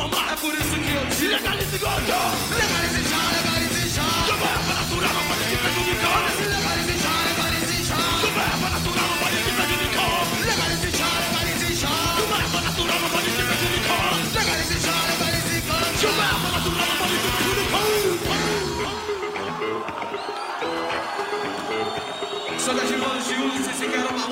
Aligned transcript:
transformar. 0.00 0.32
É 0.32 0.36
por 0.36 0.54
isso 0.54 0.70
que 0.70 0.94
eu 0.94 1.06
te 1.10 1.26
legalize 1.26 1.78
ganja. 1.78 2.16
Legalize 2.50 3.02
já, 3.08 3.20
legalize 3.36 3.88
já. 3.90 4.08
Como 4.26 4.44
é 4.44 4.48
erva 4.48 4.74
natural, 4.74 5.12
não 5.12 5.24
pode 5.28 5.44
te 5.44 5.56
prejudicar. 5.56 6.22
Legalize 6.40 6.96
já, 7.04 7.14
legalize 7.28 7.84
já. 7.84 7.96
Como 8.20 8.38
é 8.38 8.44
erva 8.44 8.68
natural, 8.70 9.08
não 9.10 9.18
pode 9.18 9.36
te 9.36 9.50
prejudicar. 9.50 10.24
Legalize 10.40 10.90
já, 10.96 11.10
legalize 11.20 11.70
já. 11.74 11.94
Como 12.16 12.32
é 12.32 12.40
erva 12.40 12.60
natural, 12.60 13.00
não 13.00 13.10
pode 13.10 13.30
te 13.30 13.42
prejudicar. 13.42 14.04
Legalize 14.34 14.76
já, 14.80 14.96
legalize 15.10 15.56
ganja. 15.68 16.08
Como 16.08 16.20
é 16.20 16.24
erva 16.24 16.48
natural, 16.50 16.86
não 16.88 16.96
pode 16.96 17.16
te 17.20 17.28
prejudicar. 17.36 17.84
Só 22.60 22.72
gativando 22.74 23.22
de 23.22 23.34
uso, 23.34 23.64
se 23.64 23.72
você 23.72 23.86
quer 23.88 24.04
uma 24.04 24.29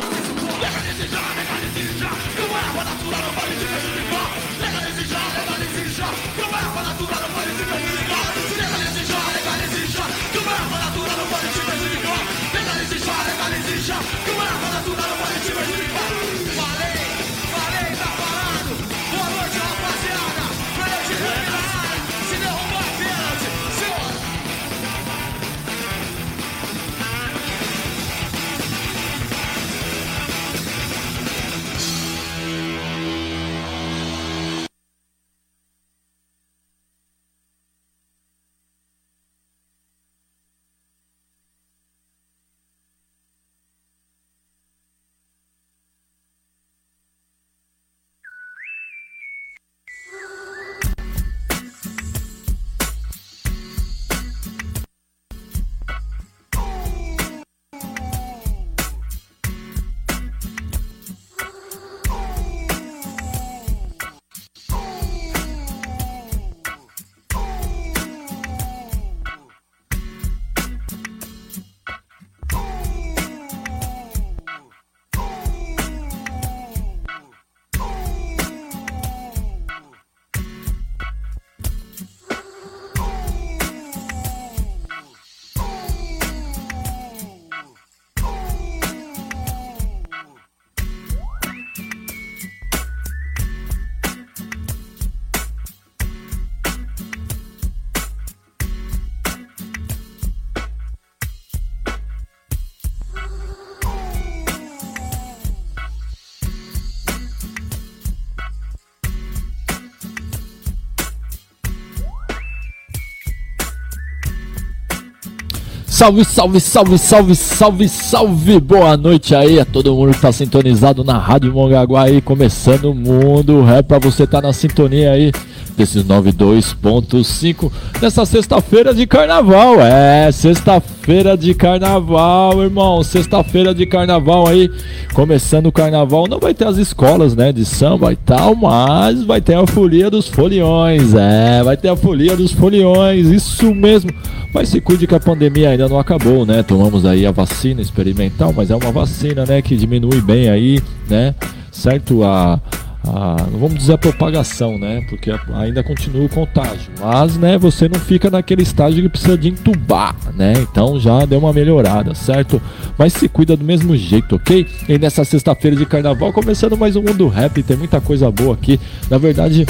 Salve, 115.99 116.25
salve, 116.25 116.61
salve, 116.61 116.97
salve, 116.97 117.35
salve, 117.35 117.89
salve! 117.89 118.61
Boa 118.61 118.97
noite 118.97 119.35
aí 119.35 119.59
a 119.59 119.65
todo 119.65 119.93
mundo 119.97 120.15
que 120.15 120.21
tá 120.21 120.31
sintonizado 120.31 121.03
na 121.03 121.19
Rádio 121.19 121.53
Mongaguá 121.53 122.05
aí, 122.05 122.21
começando 122.21 122.93
o 122.93 122.95
mundo 122.95 123.65
rap 123.65 123.87
pra 123.87 123.99
você 123.99 124.25
tá 124.25 124.41
na 124.41 124.53
sintonia 124.53 125.11
aí 125.11 125.33
desses 125.77 126.05
92.5 126.05 127.73
nessa 128.01 128.25
sexta-feira 128.25 128.95
de 128.95 129.09
carnaval. 129.09 129.81
É, 129.81 130.31
sexta-feira 130.31 130.98
de 131.39 131.55
carnaval, 131.55 132.63
irmão. 132.63 133.03
Sexta-feira 133.03 133.75
de 133.75 133.87
carnaval 133.87 134.47
aí, 134.47 134.71
começando 135.15 135.67
o 135.67 135.73
carnaval. 135.73 136.27
Não 136.29 136.39
vai 136.39 136.53
ter 136.53 136.67
as 136.67 136.77
escolas, 136.77 137.35
né, 137.35 137.51
de 137.51 137.65
samba 137.65 138.13
e 138.13 138.17
tal, 138.17 138.55
mas 138.55 139.25
vai 139.25 139.41
ter 139.41 139.55
a 139.55 139.67
folia 139.67 140.11
dos 140.11 140.29
foliões. 140.29 141.15
É, 141.15 141.63
vai 141.63 141.79
ter 141.79 141.89
a 141.89 141.97
folia 141.97 142.37
dos 142.37 142.53
foliões, 142.53 143.27
isso 143.29 143.75
mesmo. 143.75 144.11
Mas 144.53 144.69
se 144.69 144.83
cuide 144.83 145.07
que 145.07 145.15
a 145.15 145.21
pandemia 145.21 145.71
ainda 145.71 145.89
não 145.89 145.99
acabou, 145.99 146.45
né? 146.45 146.63
Tomamos 146.63 147.07
aí 147.07 147.25
a 147.25 147.31
vacina 147.31 147.81
experimental, 147.81 148.53
mas 148.55 148.71
é 148.71 148.77
uma 148.77 148.93
vacina, 148.93 149.47
né, 149.47 149.63
que 149.63 149.77
diminui 149.77 150.21
bem 150.21 150.51
aí, 150.51 150.79
né? 151.09 151.35
Certo? 151.73 152.23
A, 152.23 152.61
a 153.09 153.37
não 153.51 153.59
vamos 153.59 153.79
dizer 153.79 153.95
a 153.95 153.99
propagação, 153.99 154.79
né? 154.79 155.05
Porque 155.09 155.31
ainda 155.55 155.83
continua 155.83 156.27
o 156.27 156.29
contágio. 156.29 156.91
Mas, 157.01 157.37
né, 157.37 157.57
você 157.57 157.89
não 157.89 157.99
fica 157.99 158.31
naquele 158.31 158.63
estágio 158.63 159.03
que 159.03 159.09
precisa 159.09 159.37
de 159.37 159.49
entubar, 159.49 160.15
né? 160.35 160.53
Então 160.61 160.99
já 161.01 161.25
deu 161.25 161.39
uma 161.39 161.53
melhorada, 161.53 162.15
certo? 162.15 162.61
Mas 162.97 163.13
se 163.13 163.29
cuida 163.29 163.57
do 163.57 163.65
mesmo 163.65 163.97
jeito, 163.97 164.37
ok? 164.37 164.67
E 164.89 164.99
nessa 164.99 165.25
sexta-feira 165.25 165.77
de 165.77 165.87
carnaval, 165.87 166.33
começando 166.33 166.77
mais 166.77 166.97
um 166.97 167.03
mundo 167.03 167.29
rap, 167.29 167.63
tem 167.63 167.77
muita 167.77 168.01
coisa 168.01 168.31
boa 168.31 168.55
aqui. 168.55 168.79
Na 169.11 169.19
verdade, 169.19 169.67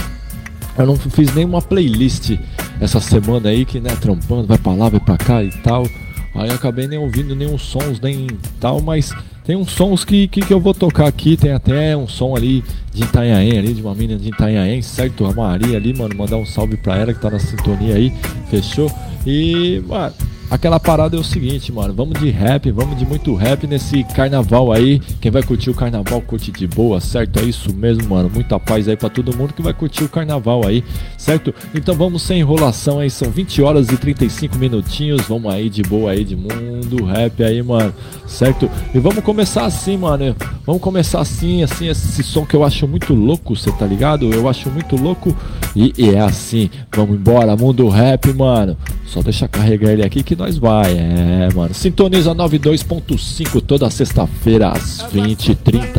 eu 0.77 0.87
não 0.87 0.97
fiz 0.97 1.35
nenhuma 1.35 1.63
playlist 1.63 2.37
essa 2.81 3.01
semana 3.01 3.49
aí, 3.49 3.65
que 3.65 3.81
né, 3.81 3.91
trampando, 4.01 4.47
vai 4.47 4.59
pra 4.59 4.73
lá, 4.73 4.89
vai 4.89 5.01
pra 5.01 5.17
cá 5.17 5.43
e 5.43 5.51
tal. 5.51 5.87
Aí 6.35 6.51
acabei 6.51 6.87
nem 6.87 6.99
ouvindo 6.99 7.35
nenhum 7.35 7.59
sons, 7.59 8.01
nem 8.01 8.29
tal, 8.61 8.81
mas 8.81 9.13
tem 9.49 9.57
uns 9.57 9.73
sons 9.73 10.05
que, 10.05 10.29
que, 10.29 10.43
que 10.43 10.53
eu 10.53 10.61
vou 10.61 10.75
tocar 10.75 11.07
aqui. 11.07 11.35
Tem 11.35 11.53
até 11.53 11.97
um 11.97 12.07
som 12.07 12.37
ali 12.37 12.63
de 12.93 13.05
Itanhaém, 13.05 13.59
ali, 13.59 13.73
de 13.73 13.81
uma 13.81 13.95
menina 13.95 14.19
de 14.19 14.29
Itanhaém, 14.29 14.83
certo? 14.83 15.25
A 15.25 15.33
Maria 15.33 15.79
ali, 15.79 15.97
mano, 15.97 16.15
mandar 16.15 16.37
um 16.37 16.45
salve 16.45 16.77
pra 16.77 16.99
ela 16.99 17.15
que 17.15 17.21
tá 17.21 17.31
na 17.31 17.39
sintonia 17.39 17.95
aí, 17.95 18.13
fechou? 18.51 18.93
E, 19.27 19.83
mano, 19.89 20.15
aquela 20.51 20.81
parada 20.81 21.17
é 21.17 21.21
o 21.21 21.25
seguinte, 21.25 21.71
mano, 21.73 21.93
vamos 21.93 22.19
de 22.19 22.31
rap, 22.31 22.71
vamos 22.71 22.99
de 22.99 23.07
muito 23.07 23.35
rap 23.35 23.67
nesse 23.67 24.03
carnaval 24.05 24.73
aí. 24.73 25.01
Quem 25.21 25.31
vai 25.31 25.43
curtir 25.43 25.71
o 25.71 25.75
carnaval, 25.75 26.21
curte 26.23 26.51
de 26.51 26.67
boa, 26.67 27.01
certo? 27.01 27.39
É 27.39 27.43
isso 27.43 27.75
mesmo, 27.75 28.09
mano. 28.09 28.31
Muita 28.33 28.59
paz 28.59 28.89
aí 28.89 28.97
pra 28.97 29.09
todo 29.09 29.37
mundo 29.37 29.53
que 29.53 29.63
vai 29.63 29.73
curtir 29.73 30.05
o 30.05 30.09
carnaval 30.09 30.67
aí, 30.67 30.83
certo? 31.17 31.55
Então 31.75 31.95
vamos 31.95 32.23
sem 32.23 32.41
enrolação 32.41 32.99
aí, 32.99 33.11
são 33.11 33.31
20 33.31 33.63
horas 33.63 33.89
e 33.89 33.97
35 33.97 34.57
minutinhos. 34.57 35.23
Vamos 35.23 35.53
aí 35.53 35.69
de 35.69 35.83
boa 35.83 36.13
aí, 36.13 36.25
de 36.25 36.37
mundo 36.37 37.05
rap 37.05 37.43
aí, 37.43 37.63
mano, 37.63 37.93
certo? 38.27 38.71
E 38.95 38.99
vamos 38.99 39.23
começar 39.23 39.65
assim, 39.65 39.97
mano. 39.97 40.35
Vamos 40.65 40.83
começar 40.83 41.21
assim, 41.21 41.63
assim, 41.63 41.89
esse 41.89 42.23
som 42.23 42.45
que 42.45 42.55
eu 42.55 42.65
acho 42.65 42.87
muito 42.87 43.15
louco, 43.15 43.55
você 43.55 43.71
tá 43.73 43.87
ligado? 43.87 44.33
Eu 44.33 44.49
acho 44.49 44.71
muito 44.71 44.97
louco 44.97 45.37
e, 45.75 45.93
e 45.97 46.11
é 46.11 46.21
assim. 46.21 46.71
Vamos 46.93 47.17
embora, 47.17 47.57
mundo 47.57 47.89
rap, 47.89 48.33
mano. 48.33 48.77
Só 49.07 49.23
deixa 49.23 49.49
carregar 49.49 49.91
ele 49.93 50.05
aqui 50.05 50.23
que 50.23 50.35
nós 50.39 50.57
vai. 50.57 50.97
É, 50.97 51.49
mano. 51.55 51.75
Sintoniza 51.75 52.35
92.5 52.35 53.61
toda 53.61 53.91
sexta-feira 53.91 54.71
às 54.71 55.03
20h30. 55.13 55.99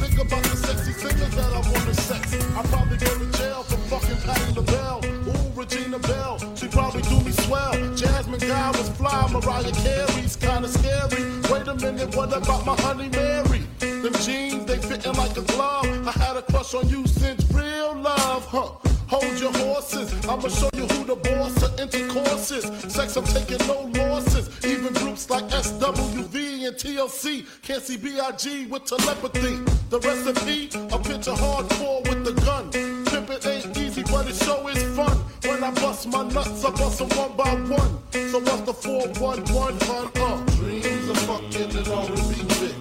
Think 0.00 0.20
about 0.20 0.42
the 0.42 0.56
sexy 0.56 0.92
singers 0.92 1.34
that 1.34 1.52
I 1.52 1.60
wanna 1.70 1.94
sex. 1.94 2.34
I 2.56 2.62
probably 2.68 2.96
go 2.96 3.18
to 3.18 3.38
jail 3.38 3.62
for 3.64 3.76
fucking 3.90 4.16
patting 4.24 4.54
the 4.54 4.62
bell. 4.62 5.00
Ooh, 5.28 5.60
Regina 5.60 5.98
Bell, 5.98 6.38
she 6.56 6.68
probably 6.68 7.02
do 7.02 7.20
me 7.20 7.32
swell. 7.32 7.72
Jasmine 7.94 8.40
Guy 8.40 8.70
was 8.70 8.88
fly, 8.90 9.28
Mariah 9.30 9.72
Carey's 9.84 10.36
kinda 10.36 10.68
scary. 10.68 11.22
Wait 11.50 11.68
a 11.68 11.74
minute, 11.74 12.16
what 12.16 12.32
about 12.32 12.64
my 12.64 12.74
honey 12.80 13.10
Mary? 13.10 13.62
Them 13.78 14.14
jeans, 14.24 14.64
they 14.64 14.78
fitting 14.78 15.12
like 15.14 15.36
a 15.36 15.42
glove. 15.42 15.86
I 16.06 16.12
had 16.12 16.36
a 16.36 16.42
crush 16.42 16.72
on 16.74 16.88
you 16.88 17.06
since 17.06 17.44
real 17.52 17.94
love, 18.00 18.46
huh? 18.46 18.85
Hold 19.08 19.38
your 19.38 19.52
horses, 19.52 20.12
I'ma 20.26 20.48
show 20.48 20.68
you 20.74 20.86
who 20.86 21.04
the 21.04 21.14
boss 21.14 21.62
of 21.62 21.78
intercourse 21.78 22.50
is. 22.50 22.64
Sex, 22.92 23.16
I'm 23.16 23.24
taking 23.24 23.64
no 23.68 23.82
losses. 23.94 24.50
Even 24.64 24.92
groups 24.94 25.30
like 25.30 25.44
SWV 25.44 26.66
and 26.66 26.76
TLC 26.76 27.46
can't 27.62 27.82
see 27.82 27.96
B.I.G. 27.96 28.66
with 28.66 28.84
telepathy. 28.84 29.62
The 29.90 30.00
recipe, 30.00 30.70
a 30.92 30.98
picture 30.98 31.30
hardcore 31.30 32.02
with 32.08 32.24
the 32.24 32.32
gun. 32.44 32.72
Pimpin' 32.72 33.46
ain't 33.46 33.78
easy, 33.78 34.02
but 34.02 34.28
it 34.28 34.34
show 34.34 34.66
is 34.66 34.82
fun. 34.96 35.16
When 35.44 35.62
I 35.62 35.70
bust 35.70 36.08
my 36.08 36.24
nuts, 36.24 36.64
I 36.64 36.70
bust 36.72 36.98
them 36.98 37.08
one 37.10 37.36
by 37.36 37.54
one. 37.54 37.98
So 38.10 38.40
what's 38.40 38.62
the 38.62 38.74
411 38.74 39.78
hun? 39.86 40.10
Uh, 40.16 40.44
dreams 40.56 41.08
of 41.10 41.18
fucking 41.18 41.76
an 41.76 41.92
R&B 41.92 42.42
bitch. 42.58 42.75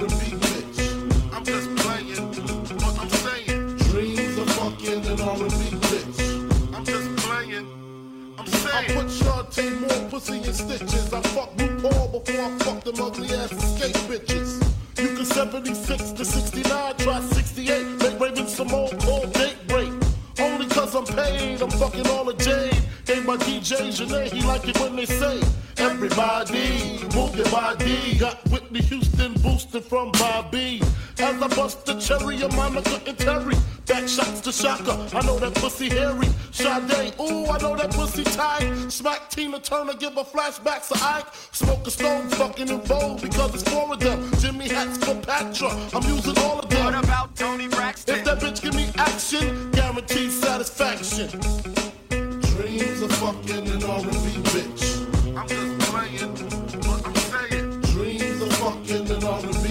I'm 0.00 1.44
just 1.44 1.74
playing 1.74 2.30
what 2.78 2.98
I'm 3.00 3.08
saying. 3.08 3.76
Dreams 3.78 4.38
of 4.38 4.48
fucking 4.50 5.04
an 5.04 5.20
R&B 5.20 5.74
bitch. 5.90 6.72
I'm 6.72 6.84
just 6.84 7.16
playing. 7.16 7.66
I'm 8.38 8.46
I 8.46 8.48
saying. 8.48 8.96
put 8.96 9.06
Shantae 9.08 9.80
more 9.80 10.08
pussy 10.08 10.36
in 10.36 10.54
stitches. 10.54 11.12
I 11.12 11.20
fuck 11.22 11.50
RuPaul 11.56 12.12
before 12.12 12.44
I 12.44 12.58
fuck 12.58 12.84
them 12.84 12.94
ugly 13.00 13.28
ass 13.34 13.50
escape 13.50 13.96
bitches. 14.06 14.62
You 15.02 15.16
can 15.16 15.24
76 15.24 16.12
to 16.12 16.24
69, 16.24 16.96
try 16.98 17.20
68. 17.20 17.86
Make 18.00 18.20
Raven 18.20 18.46
Simone 18.46 18.96
call 19.00 19.26
date 19.26 19.56
rape. 19.68 19.92
Only 20.38 20.66
cause 20.66 20.94
I'm 20.94 21.06
paid, 21.06 21.60
I'm 21.60 21.70
fucking 21.70 22.06
all 22.06 22.24
the 22.24 22.34
jade. 22.34 22.80
Gave 23.04 23.26
my 23.26 23.36
DJ 23.38 23.88
Janae, 23.88 24.30
he 24.30 24.42
like 24.42 24.68
it 24.68 24.78
when 24.78 24.94
they 24.94 25.06
say, 25.06 25.40
Everybody, 26.00 27.02
move 27.12 27.34
your 27.34 27.50
body. 27.50 28.16
Got 28.18 28.38
Whitney 28.50 28.82
Houston 28.82 29.32
boosted 29.42 29.82
from 29.82 30.12
Bobby. 30.12 30.80
As 31.18 31.42
I 31.42 31.48
bust 31.48 31.86
the 31.86 31.94
cherry 31.98 32.40
of 32.40 32.54
Monica 32.54 33.02
and 33.04 33.18
Terry. 33.18 33.56
Back 33.84 34.06
shots 34.06 34.40
to 34.42 34.52
Shaka, 34.52 34.92
I 35.12 35.26
know 35.26 35.40
that 35.40 35.56
pussy 35.56 35.88
hairy. 35.88 36.28
Sade, 36.52 37.14
ooh, 37.18 37.46
I 37.46 37.58
know 37.58 37.74
that 37.74 37.90
pussy 37.90 38.22
tight. 38.22 38.92
Smack 38.92 39.28
Tina 39.28 39.58
Turner, 39.58 39.94
give 39.94 40.14
her 40.14 40.22
flashbacks 40.22 40.86
to 40.90 41.04
Ike. 41.04 41.26
Smoke 41.50 41.84
a 41.84 41.90
stone, 41.90 42.28
fucking 42.28 42.68
in 42.68 42.80
vogue 42.82 43.20
because 43.20 43.52
it's 43.54 43.68
four 43.68 43.92
of 43.92 43.98
them. 43.98 44.30
Jimmy 44.38 44.68
hats 44.68 44.98
for 44.98 45.16
Patra, 45.16 45.70
I'm 45.92 46.04
using 46.04 46.38
all 46.44 46.60
of 46.60 46.70
them. 46.70 46.84
What 46.84 47.04
about 47.04 47.34
Tony 47.34 47.66
Braxton? 47.66 48.20
If 48.20 48.24
that 48.24 48.38
bitch 48.38 48.62
give 48.62 48.76
me 48.76 48.88
action, 48.98 49.72
guaranteed 49.72 50.30
satisfaction. 50.30 51.28
Dreams 52.08 53.02
of 53.02 53.10
fucking 53.14 53.66
an 53.66 53.82
R&B 53.82 54.42
bitch. 54.52 55.17
I'm 55.38 55.46
just 55.46 55.78
playing, 55.90 56.34
but 56.80 57.06
I'm 57.06 57.14
saying 57.14 57.80
dreams 57.82 58.42
are 58.42 58.50
fucking 58.56 59.08
and 59.08 59.22
all 59.22 59.40
the 59.40 59.67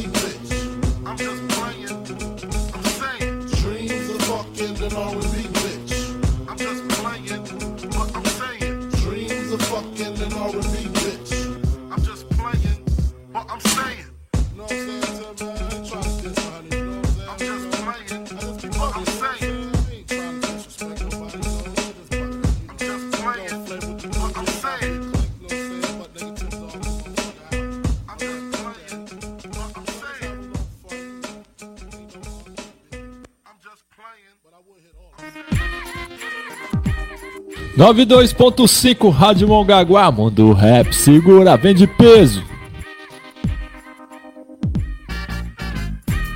92.5 37.78 39.12
Rádio 39.12 39.48
Mongaguá, 39.48 40.12
Mundo 40.12 40.52
Rap, 40.52 40.92
segura, 40.96 41.56
vem 41.56 41.76
de 41.76 41.86
peso. 41.86 42.44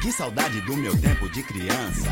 Que 0.04 0.12
saudade 0.12 0.62
do 0.62 0.78
meu 0.78 0.96
tempo 0.96 1.28
de 1.32 1.42
criança. 1.42 2.12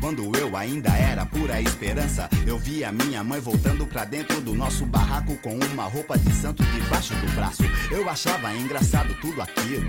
Quando 0.00 0.36
eu 0.36 0.56
ainda 0.56 0.90
era 0.90 1.24
pura 1.24 1.62
esperança, 1.62 2.28
eu 2.44 2.58
via 2.58 2.90
minha 2.90 3.22
mãe 3.22 3.38
voltando 3.38 3.86
pra 3.86 4.04
dentro 4.04 4.40
do 4.40 4.52
nosso 4.56 4.84
barraco 4.86 5.36
com 5.36 5.56
uma 5.72 5.84
roupa 5.84 6.18
de 6.18 6.32
santo 6.32 6.64
debaixo 6.64 7.14
do 7.14 7.32
braço. 7.32 7.62
Eu 7.92 8.10
achava 8.10 8.52
engraçado 8.56 9.14
tudo 9.20 9.40
aquilo. 9.40 9.88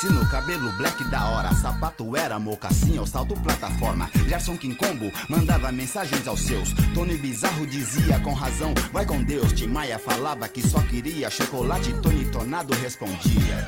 sino, 0.00 0.24
cabelo 0.28 0.70
black 0.72 1.02
da 1.04 1.28
hora. 1.28 1.54
Sapato 1.54 2.16
era 2.16 2.38
mocassim 2.38 2.98
ou 2.98 3.06
salto 3.06 3.34
plataforma. 3.40 4.10
Gerson 4.28 4.56
Quincombo 4.56 5.10
mandava 5.28 5.72
mensagens 5.72 6.26
aos 6.26 6.40
seus. 6.40 6.72
Tony 6.94 7.16
Bizarro 7.16 7.66
dizia 7.66 8.18
com 8.20 8.32
razão: 8.32 8.72
Vai 8.92 9.04
com 9.04 9.22
Deus. 9.22 9.52
Tim 9.52 9.66
Maia 9.66 9.98
falava 9.98 10.48
que 10.48 10.66
só 10.66 10.80
queria 10.82 11.30
chocolate. 11.30 11.92
Tony 11.94 12.24
Tornado 12.26 12.74
respondia. 12.74 13.66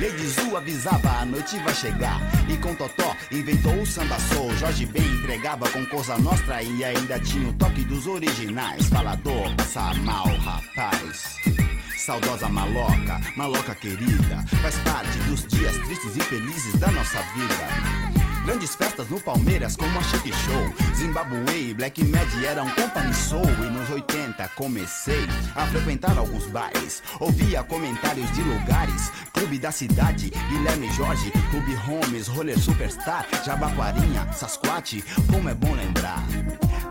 Lady 0.00 0.28
Zu 0.28 0.56
avisava 0.56 1.22
a 1.22 1.24
noite 1.24 1.58
vai 1.58 1.74
chegar 1.74 2.20
E 2.48 2.56
com 2.58 2.72
Totó 2.72 3.16
inventou 3.32 3.74
o 3.82 3.84
samba 3.84 4.16
soul 4.32 4.56
Jorge 4.56 4.86
Ben 4.86 5.02
entregava 5.02 5.68
com 5.70 5.84
Cosa 5.86 6.16
Nostra 6.18 6.62
E 6.62 6.84
ainda 6.84 7.18
tinha 7.18 7.48
o 7.48 7.52
toque 7.54 7.82
dos 7.82 8.06
originais 8.06 8.86
Falador, 8.86 9.52
passa 9.56 9.92
mal, 9.94 10.28
rapaz 10.36 11.67
Saudosa 12.08 12.48
maloca, 12.48 13.20
maloca 13.36 13.74
querida. 13.74 14.42
Faz 14.62 14.76
parte 14.78 15.18
dos 15.28 15.46
dias 15.46 15.76
tristes 15.76 16.16
e 16.16 16.20
felizes 16.20 16.80
da 16.80 16.90
nossa 16.90 17.20
vida. 17.34 18.46
Grandes 18.46 18.74
festas 18.74 19.10
no 19.10 19.20
Palmeiras 19.20 19.76
como 19.76 19.98
a 19.98 20.02
Chic 20.04 20.34
Show. 20.34 20.94
Zimbabwe 20.96 21.54
e 21.54 21.74
Black 21.74 22.02
Mad 22.04 22.26
eram 22.42 22.66
company 22.70 23.12
soul. 23.12 23.44
E 23.44 23.70
nos 23.70 23.90
80 23.90 24.48
comecei 24.56 25.26
a 25.54 25.66
frequentar 25.66 26.16
alguns 26.16 26.46
bares 26.46 27.02
Ouvia 27.20 27.62
comentários 27.62 28.32
de 28.32 28.40
lugares 28.40 29.12
Clube 29.34 29.58
da 29.58 29.70
Cidade, 29.70 30.32
Guilherme 30.48 30.90
Jorge 30.94 31.30
Clube 31.50 31.74
Holmes, 31.74 32.26
Roller 32.28 32.58
Superstar 32.58 33.26
Jabaquarinha, 33.44 34.32
Sasquatch. 34.32 35.02
Como 35.30 35.50
é 35.50 35.54
bom 35.54 35.74
lembrar 35.74 36.24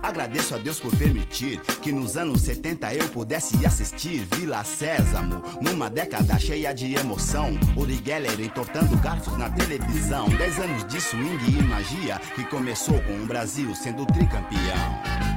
Agradeço 0.01 0.55
a 0.55 0.57
Deus 0.57 0.79
por 0.79 0.95
permitir 0.95 1.59
que 1.81 1.91
nos 1.91 2.17
anos 2.17 2.41
70 2.41 2.93
eu 2.93 3.07
pudesse 3.09 3.65
assistir 3.65 4.27
Vila 4.35 4.63
Sésamo, 4.63 5.43
numa 5.61 5.89
década 5.89 6.37
cheia 6.39 6.73
de 6.73 6.95
emoção. 6.95 7.57
Uri 7.75 8.01
Geller 8.03 8.39
entortando 8.39 8.97
garfos 8.97 9.37
na 9.37 9.49
televisão. 9.49 10.27
Dez 10.29 10.59
anos 10.59 10.85
de 10.87 10.99
swing 11.01 11.59
e 11.59 11.63
magia 11.63 12.19
que 12.35 12.43
começou 12.45 12.99
com 13.01 13.23
o 13.23 13.25
Brasil 13.25 13.73
sendo 13.75 14.05
tricampeão. 14.05 15.36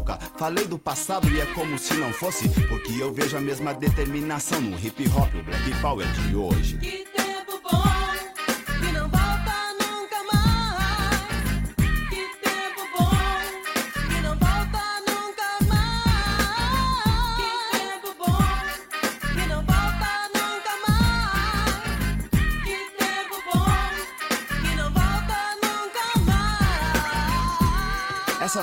boca. 0.00 0.18
Falei 0.36 0.66
do 0.66 0.78
passado 0.78 1.28
e 1.28 1.40
é 1.40 1.46
como 1.46 1.78
se 1.78 1.94
não 1.94 2.12
fosse, 2.12 2.48
porque 2.48 2.92
eu 3.00 3.12
vejo 3.12 3.36
a 3.36 3.40
mesma 3.40 3.74
determinação 3.74 4.60
no 4.60 4.78
hip 4.78 5.06
hop, 5.08 5.34
o 5.34 5.42
black 5.42 5.80
power 5.80 6.06
de 6.12 6.34
hoje. 6.34 6.78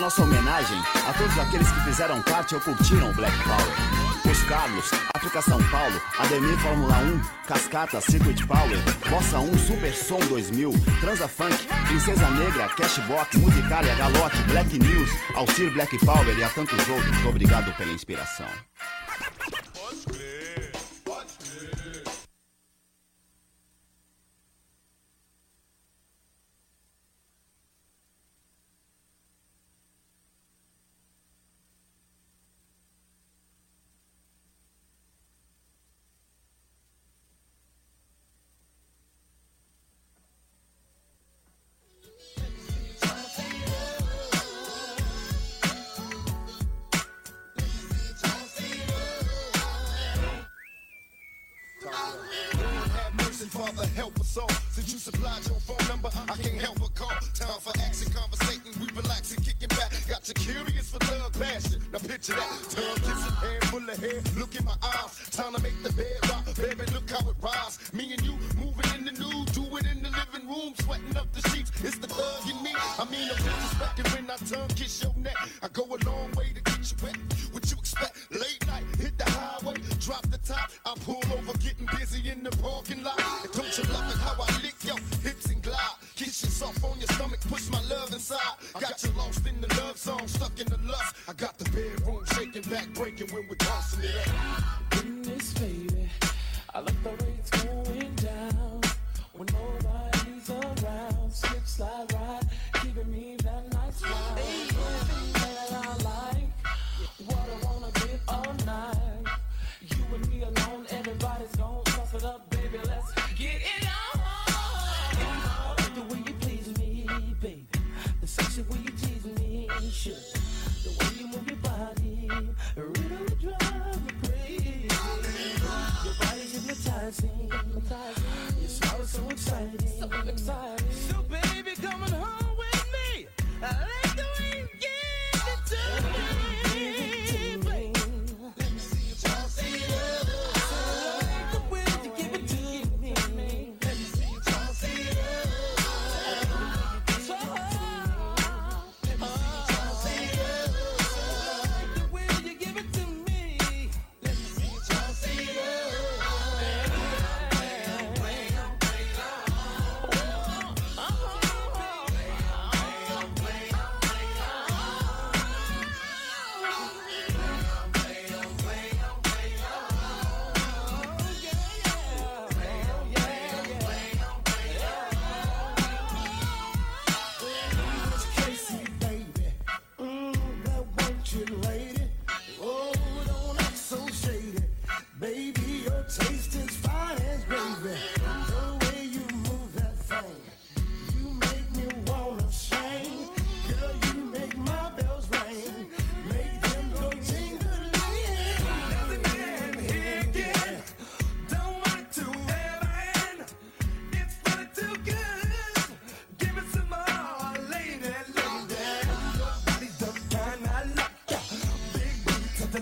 nossa 0.07 0.23
homenagem 0.23 0.81
a 1.05 1.11
todos 1.11 1.37
aqueles 1.37 1.69
que 1.69 1.81
fizeram 1.81 2.21
parte 2.21 2.55
ou 2.55 2.61
curtiram 2.61 3.09
o 3.09 3.13
Black 3.13 3.37
Power. 3.43 4.31
Os 4.31 4.41
Carlos, 4.43 4.89
África 5.13 5.41
São 5.41 5.61
Paulo, 5.69 6.01
Ademir 6.17 6.57
Fórmula 6.59 6.97
1, 6.99 7.21
Cascata, 7.45 7.99
Circuit 7.99 8.47
Power, 8.47 8.77
Bossa 9.09 9.37
1, 9.39 9.57
Super 9.57 9.93
Som 9.93 10.19
2000, 10.19 10.71
Transa 11.01 11.27
Funk, 11.27 11.57
Princesa 11.87 12.29
Negra, 12.29 12.69
Cashbox, 12.69 13.35
Musicária, 13.35 13.93
Galote, 13.95 14.41
Black 14.43 14.79
News, 14.79 15.09
Alcir 15.35 15.73
Black 15.73 15.97
Power 16.05 16.39
e 16.39 16.41
a 16.41 16.47
tantos 16.51 16.87
outros. 16.87 17.25
Obrigado 17.25 17.75
pela 17.75 17.91
inspiração. 17.91 18.47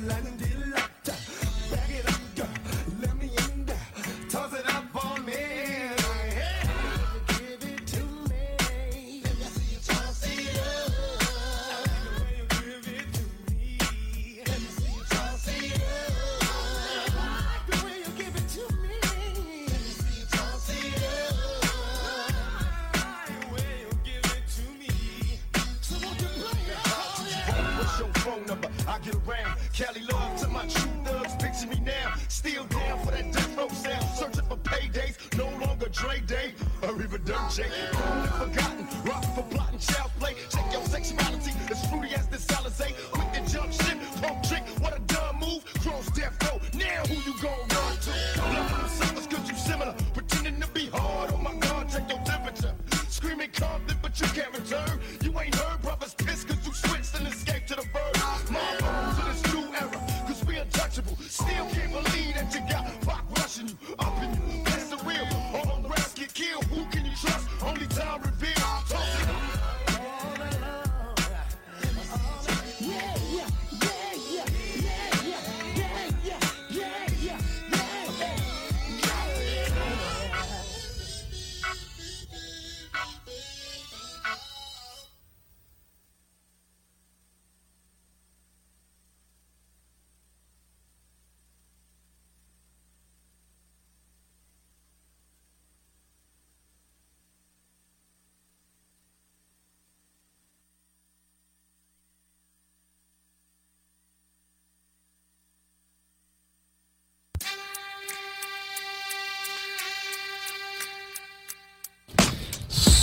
landed 0.07 0.54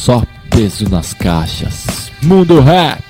Só 0.03 0.21
peso 0.51 0.89
nas 0.89 1.15
caixas. 1.15 2.11
Mundo 2.21 2.59
Rap. 2.59 3.05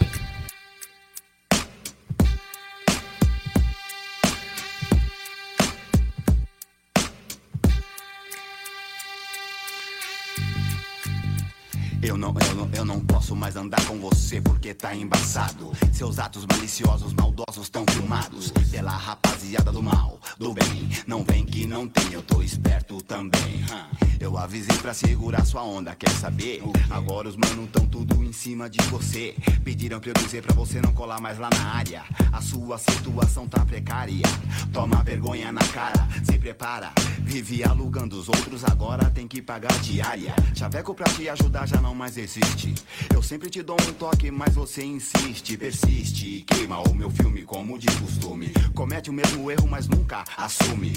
Eu 12.03 12.19
não, 12.19 12.35
eu 12.47 12.55
não, 12.55 12.71
eu 12.75 12.85
não 12.85 13.01
posso 13.01 13.35
mais 13.35 13.57
andar 13.57 13.83
com 13.87 13.99
você 13.99 14.43
porque 14.43 14.75
tá 14.75 14.95
embaçado. 14.95 15.73
Seus 15.95 16.19
atos 16.19 16.45
maliciosos, 16.45 17.15
maldosos 17.15 17.71
tão 17.71 17.87
filmados 17.91 18.53
pela 18.71 18.91
rapaziada 18.91 19.73
do 19.73 19.83
mal, 19.83 20.19
do 20.43 20.53
bem. 20.53 20.91
Não 21.07 21.23
vem 21.23 21.45
que 21.45 21.67
não 21.67 21.87
tem, 21.87 22.13
eu 22.13 22.23
tô 22.23 22.43
esperto 22.43 23.01
também. 23.03 23.65
Eu 24.19 24.37
avisei 24.37 24.77
pra 24.79 24.93
segurar 24.93 25.45
sua 25.45 25.63
onda, 25.63 25.95
quer 25.95 26.11
saber? 26.11 26.63
Agora 26.91 27.29
os 27.29 27.37
manos 27.37 27.71
tão 27.71 27.87
tudo 27.87 28.23
em 28.23 28.33
cima 28.33 28.69
de 28.69 28.79
você. 28.87 29.35
Pediram 29.65 30.01
pra 30.01 30.11
eu 30.11 30.15
dizer 30.15 30.43
pra 30.43 30.55
você 30.55 30.81
não 30.81 30.93
colar 30.93 31.21
mais 31.21 31.39
lá 31.39 31.49
na 31.51 31.75
área. 31.75 32.03
A 32.33 32.41
sua 32.41 32.79
situação 32.79 33.49
tá 33.49 33.65
precária. 33.65 34.27
Toma 34.73 35.03
vergonha 35.03 35.53
na 35.53 35.65
cara, 35.69 36.09
se 36.25 36.39
prepara. 36.39 36.93
Vive 37.21 37.63
alugando 37.65 38.19
os 38.19 38.29
outros, 38.29 38.65
agora 38.65 39.11
tem 39.11 39.29
que 39.29 39.41
pagar 39.41 39.73
diária. 39.81 40.35
Chaveco 40.55 40.95
pra 40.95 41.07
te 41.07 41.29
ajudar 41.29 41.67
já 41.67 41.81
não 41.81 41.95
mais 41.95 42.17
existe. 42.17 42.75
Eu 43.15 43.23
sempre 43.23 43.49
te 43.49 43.63
dou 43.63 43.77
um 43.89 43.93
toque, 43.93 44.31
mas 44.31 44.55
você 44.55 44.85
insiste, 44.85 45.57
persiste. 45.57 46.45
Queima 46.47 46.81
o 46.81 46.95
meu 46.95 47.11
filme 47.11 47.43
como 47.43 47.79
de 47.79 47.87
costume. 47.99 48.53
Comete 48.75 49.11
o 49.11 49.13
mesmo 49.13 49.51
erro, 49.51 49.69
mas 49.69 49.89
nunca 49.89 50.25
assume. 50.37 50.93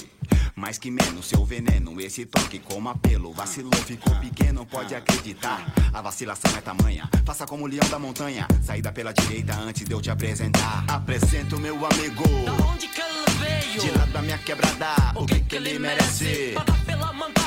Mais 0.56 0.78
que 0.78 0.90
menos 0.90 1.28
seu 1.28 1.46
veneno, 1.46 2.00
esse 2.00 2.26
toque 2.26 2.60
como 2.60 2.90
apelo. 2.90 3.34
Vacilou, 3.34 3.74
ficou 3.86 4.16
pequeno, 4.16 4.66
pode 4.66 4.96
acreditar. 4.96 5.66
A 5.94 6.02
vacilação 6.02 6.52
é 6.58 6.62
tamanha. 6.62 7.10
Faça 7.26 7.46
como 7.46 7.66
o 7.66 7.68
leão 7.68 7.88
da 7.90 8.00
montanha. 8.00 8.48
Saída 8.64 8.92
pela 8.92 9.14
direita 9.14 9.54
antes 9.56 9.86
de 9.86 9.92
eu 9.92 10.02
te 10.02 10.10
apresentar. 10.10 10.86
Apresento 10.88 11.60
meu 11.60 11.76
amigo. 11.86 12.24
Onde 12.72 12.88
que 12.88 13.02
ele 13.02 13.26
veio? 13.40 13.82
De 13.82 13.98
lá 13.98 14.06
da 14.06 14.22
minha 14.22 14.38
quebrada, 14.38 14.96
o 15.16 15.26
que 15.26 15.42
que 15.42 15.56
ele 15.58 15.78
merece? 15.78 16.54
Pagar 16.56 16.86
pela 16.86 17.14
mancada. 17.14 17.46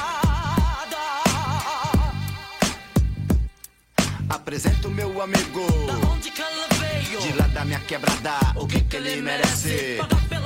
Apresento 4.28 4.90
meu 4.90 5.22
amigo. 5.22 5.66
Onde 6.12 6.30
que 6.30 6.42
ele 6.42 6.66
veio? 6.78 7.20
De 7.20 7.32
lá 7.32 7.46
da 7.48 7.64
minha 7.64 7.80
quebrada, 7.80 8.38
o 8.54 8.66
que 8.66 8.80
que 8.82 8.96
ele 8.96 9.22
merece? 9.22 9.96
Pela 9.96 10.37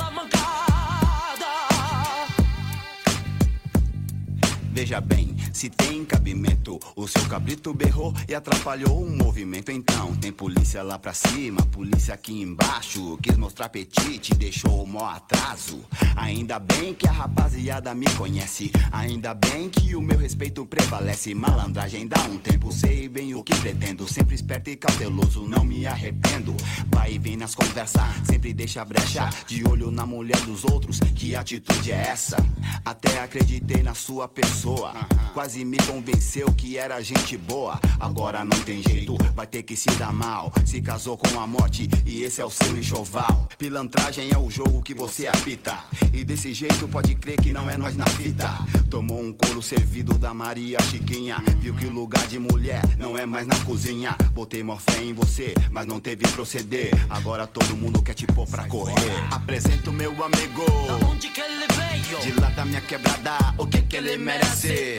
Veja 4.73 5.03
bem, 5.03 5.32
se 5.53 5.69
tem 5.69 6.05
cabimento, 6.05 6.81
o 6.97 7.07
seu 7.07 7.23
cabrito 7.29 7.75
berrou 7.75 8.15
e 8.29 8.35
atrapalhou 8.35 9.03
o 9.03 9.11
movimento. 9.11 9.71
Então, 9.71 10.15
tem 10.17 10.33
polícia 10.33 10.83
lá 10.83 10.99
pra 10.99 11.13
cima, 11.13 11.63
polícia 11.67 12.15
aqui 12.15 12.41
embaixo. 12.41 13.19
Quis 13.23 13.37
mostrar 13.37 13.67
apetite, 13.67 14.35
deixou 14.35 14.83
o 14.83 14.87
mó 14.87 15.07
atraso. 15.07 15.85
Ainda 16.17 16.59
bem 16.59 16.95
que 16.95 17.07
a 17.07 17.13
rapaziada 17.13 17.95
me 17.95 18.07
conhece. 18.15 18.71
Ainda 18.91 19.35
bem 19.35 19.69
que 19.69 19.95
o 19.95 20.01
meu 20.01 20.19
respeito 20.19 20.65
prevalece. 20.65 21.35
Malandragem 21.35 22.07
dá 22.07 22.21
um 22.23 22.39
tempo, 22.39 22.73
sei 22.73 23.09
bem 23.09 23.35
o 23.35 23.43
que 23.43 23.55
pretendo. 23.57 24.09
Sempre 24.09 24.35
esperto 24.35 24.71
e 24.71 24.77
cauteloso, 24.77 25.47
não 25.47 25.65
me 25.65 25.87
arrependo. 25.87 26.55
Vai 26.91 27.15
e 27.15 27.19
vem 27.19 27.37
nas 27.37 27.55
conversas, 27.55 28.03
sempre 28.25 28.53
deixa 28.53 28.85
brecha. 28.85 29.29
De 29.47 29.67
olho 29.69 29.91
na 29.91 30.07
mulher 30.07 30.41
dos 30.41 30.65
outros, 30.65 30.99
que 31.15 31.37
atitude 31.37 31.93
é 31.93 32.09
essa? 32.09 32.37
Até 32.85 33.21
acreditei 33.21 33.83
na 33.83 33.95
sua 33.95 34.29
pessoa. 34.29 34.93
Quase 35.43 35.65
me 35.65 35.77
convenceu 35.79 36.47
que 36.53 36.79
era 36.79 37.03
gente 37.03 37.37
boa. 37.37 37.77
Agora 37.99 38.45
não 38.45 38.61
tem 38.61 38.81
jeito, 38.81 39.17
vai 39.35 39.45
ter 39.45 39.65
que 39.65 39.75
se 39.75 39.91
dar 39.97 40.13
mal. 40.13 40.53
Se 40.65 40.81
casou 40.81 41.19
com 41.19 41.41
a 41.41 41.49
morte 41.49 41.89
e 42.07 42.23
esse 42.23 42.41
é 42.41 42.45
o 42.45 42.49
seu 42.51 42.79
enxoval. 42.79 43.49
Pilantragem 43.59 44.31
é 44.33 44.39
o 44.39 44.49
jogo 44.49 44.81
que 44.83 44.95
você 44.95 45.27
apita. 45.27 45.77
E 46.13 46.23
desse 46.23 46.55
jeito 46.55 46.87
pode 46.87 47.17
crer 47.17 47.41
que 47.41 47.53
não 47.53 47.69
é 47.69 47.77
nós 47.77 47.97
na 47.97 48.07
fita. 48.07 48.49
Tomou 48.89 49.21
um 49.21 49.33
couro 49.33 49.61
servido 49.61 50.17
da 50.17 50.33
Maria 50.33 50.79
Chiquinha. 50.83 51.43
Viu 51.59 51.75
que 51.75 51.87
o 51.87 51.91
lugar 51.91 52.25
de 52.29 52.39
mulher 52.39 52.81
não 52.97 53.19
é 53.19 53.27
mais 53.27 53.45
na 53.45 53.57
cozinha. 53.65 54.17
Botei 54.33 54.63
mó 54.63 54.77
fé 54.77 55.03
em 55.03 55.13
você, 55.13 55.55
mas 55.73 55.87
não 55.87 55.99
teve 55.99 56.25
proceder. 56.29 56.93
Agora 57.11 57.49
todo 57.49 57.77
mundo 57.77 58.01
quer 58.01 58.15
te 58.15 58.29
pôr 58.29 58.47
pra 58.47 58.69
correr. 58.69 58.95
Apresento 59.33 59.93
meu 59.93 60.13
amigo. 60.23 60.65
Onde 61.11 61.29
que 61.31 61.41
ele 61.41 61.67
veio? 61.67 62.21
De 62.21 62.41
lá 62.41 62.51
da 62.51 62.65
minha 62.65 62.81
quebrada, 62.81 63.55
o 63.59 63.67
que 63.67 63.83
que 63.83 63.97
ele 63.97 64.17
merece? 64.19 64.99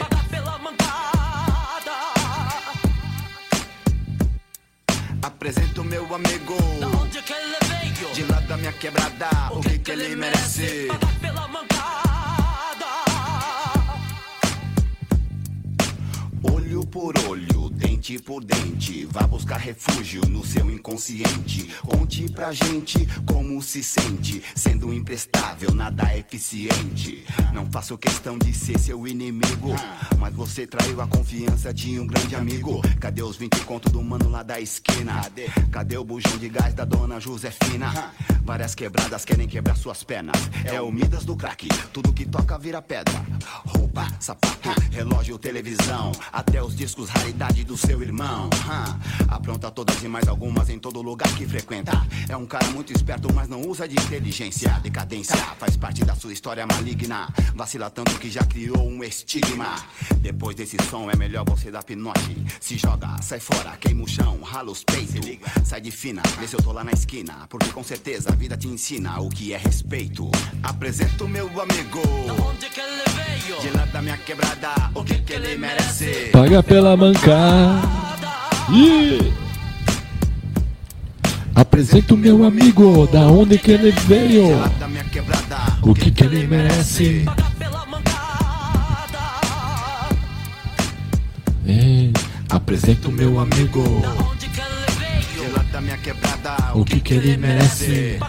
Apresento 5.23 5.85
meu 5.85 6.03
amigo. 6.13 6.57
Onde 7.01 7.21
que 7.21 7.31
ele 7.31 7.55
veio? 7.63 8.13
De 8.13 8.23
lá 8.29 8.41
da 8.41 8.57
minha 8.57 8.73
quebrada, 8.73 9.29
o 9.51 9.61
que 9.61 9.79
que 9.79 9.91
ele 9.91 10.17
merece? 10.17 10.87
Pagar 10.89 11.19
pela 11.21 11.47
mancada. 11.47 12.02
Olho 16.73 16.87
por 16.87 17.13
olho, 17.29 17.69
dente 17.69 18.17
por 18.17 18.43
dente, 18.43 19.05
vá 19.05 19.27
buscar 19.27 19.57
refúgio 19.57 20.23
no 20.27 20.43
seu 20.43 20.71
inconsciente. 20.71 21.69
Conte 21.85 22.27
pra 22.31 22.51
gente 22.51 23.07
como 23.27 23.61
se 23.61 23.83
sente, 23.83 24.41
sendo 24.55 24.91
imprestável, 24.91 25.71
nada 25.71 26.17
eficiente. 26.17 27.23
Não 27.53 27.67
faço 27.71 27.95
questão 27.95 28.39
de 28.39 28.51
ser 28.55 28.79
seu 28.79 29.07
inimigo, 29.07 29.69
mas 30.17 30.33
você 30.33 30.65
traiu 30.65 30.99
a 30.99 31.05
confiança 31.05 31.71
de 31.71 31.99
um 31.99 32.07
grande 32.07 32.35
amigo. 32.35 32.81
Cadê 32.99 33.21
os 33.21 33.37
20 33.37 33.59
conto 33.65 33.91
do 33.91 34.01
mano 34.01 34.27
lá 34.27 34.41
da 34.41 34.59
esquina? 34.59 35.21
Cadê 35.71 35.95
o 35.99 36.03
bujão 36.03 36.39
de 36.39 36.49
gás 36.49 36.73
da 36.73 36.85
dona 36.85 37.19
Josefina? 37.19 38.11
Várias 38.43 38.73
quebradas 38.73 39.23
querem 39.23 39.47
quebrar 39.47 39.75
suas 39.75 40.03
pernas. 40.03 40.49
É 40.65 40.81
o 40.81 40.91
Midas 40.91 41.23
do 41.23 41.35
crack, 41.35 41.67
tudo 41.93 42.11
que 42.11 42.25
toca 42.25 42.57
vira 42.57 42.81
pedra. 42.81 43.23
Roupa, 43.63 44.07
sapato, 44.19 44.69
relógio, 44.91 45.37
televisão, 45.37 46.11
até 46.31 46.62
os 46.63 46.75
discos 46.75 47.09
raridade 47.09 47.63
do 47.63 47.77
seu 47.77 48.01
irmão. 48.01 48.45
Uhum. 48.45 49.27
Apronta 49.29 49.69
todas 49.71 50.01
e 50.03 50.07
mais 50.07 50.27
algumas 50.27 50.69
em 50.69 50.79
todo 50.79 51.01
lugar 51.01 51.27
que 51.35 51.45
frequenta. 51.45 51.91
É 52.29 52.37
um 52.37 52.45
cara 52.45 52.67
muito 52.69 52.93
esperto, 52.93 53.31
mas 53.33 53.47
não 53.47 53.61
usa 53.61 53.87
de 53.87 53.95
inteligência. 53.95 54.69
Decadência 54.81 55.35
faz 55.35 55.75
parte 55.75 56.05
da 56.05 56.15
sua 56.15 56.31
história 56.31 56.65
maligna. 56.65 57.27
Vacila 57.55 57.89
tanto 57.89 58.17
que 58.19 58.29
já 58.29 58.43
criou 58.43 58.87
um 58.87 59.03
estigma. 59.03 59.75
Depois 60.19 60.55
desse 60.55 60.77
som 60.89 61.09
é 61.09 61.15
melhor 61.15 61.45
você 61.45 61.69
dar 61.69 61.83
pinote. 61.83 62.45
Se 62.59 62.77
joga, 62.77 63.21
sai 63.21 63.39
fora, 63.39 63.75
queima 63.77 64.03
o 64.03 64.07
chão, 64.07 64.39
rala 64.41 64.71
os 64.71 64.83
peitos. 64.83 65.03
Sai 65.63 65.81
de 65.81 65.91
fina, 65.91 66.21
vê 66.39 66.47
se 66.47 66.55
eu 66.55 66.61
tô 66.61 66.71
lá 66.71 66.83
na 66.83 66.91
esquina. 66.91 67.45
Porque 67.49 67.71
com 67.71 67.83
certeza 67.83 68.31
a 68.31 68.35
vida 68.35 68.55
te 68.55 68.67
ensina 68.67 69.19
o 69.19 69.29
que 69.29 69.53
é 69.53 69.57
respeito. 69.57 70.29
Apresento 70.61 71.27
meu 71.27 71.47
amigo. 71.61 72.01
De 73.61 73.69
lá 73.69 73.85
da 73.85 74.01
minha 74.01 74.17
quebrada, 74.17 74.73
o 74.95 75.03
que, 75.03 75.19
que 75.19 75.33
ele 75.33 75.57
merece? 75.57 76.29
Tá 76.31 76.45
pega 76.53 76.61
pela 76.61 76.95
mancada. 76.95 77.81
Yeah. 78.69 79.31
Apresento 81.55 82.15
meu 82.15 82.43
amigo, 82.43 83.07
da 83.07 83.21
onde 83.21 83.57
que 83.57 83.71
ele 83.71 83.91
veio, 83.91 84.59
o 85.81 85.93
que 85.95 86.11
que 86.11 86.23
ele 86.23 86.45
merece. 86.45 87.25
É. 91.67 92.09
Apresento 92.49 93.11
meu 93.11 93.39
amigo, 93.39 94.01
o 96.75 96.85
que 96.85 96.99
que 96.99 97.13
ele 97.15 97.37
merece. 97.37 98.19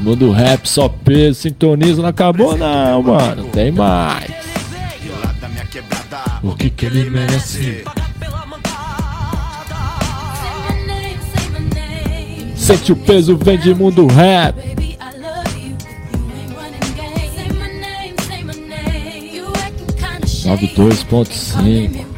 Mundo 0.00 0.30
rap, 0.30 0.66
só 0.66 0.88
peso, 0.88 1.40
sintoniza, 1.40 2.00
não 2.00 2.08
acabou 2.08 2.56
não, 2.56 3.02
mano. 3.02 3.44
Tem 3.52 3.70
mais 3.70 4.39
o 6.42 6.54
que, 6.54 6.70
que 6.70 6.86
ele 6.86 7.10
merece. 7.10 7.84
Sente 12.56 12.92
o 12.92 12.96
peso, 12.96 13.36
vem 13.36 13.58
de 13.58 13.74
mundo 13.74 14.06
rap. 14.06 14.70
Nove 20.44 20.66
dois 20.74 21.02
ponto 21.04 21.32
cinco. 21.32 22.09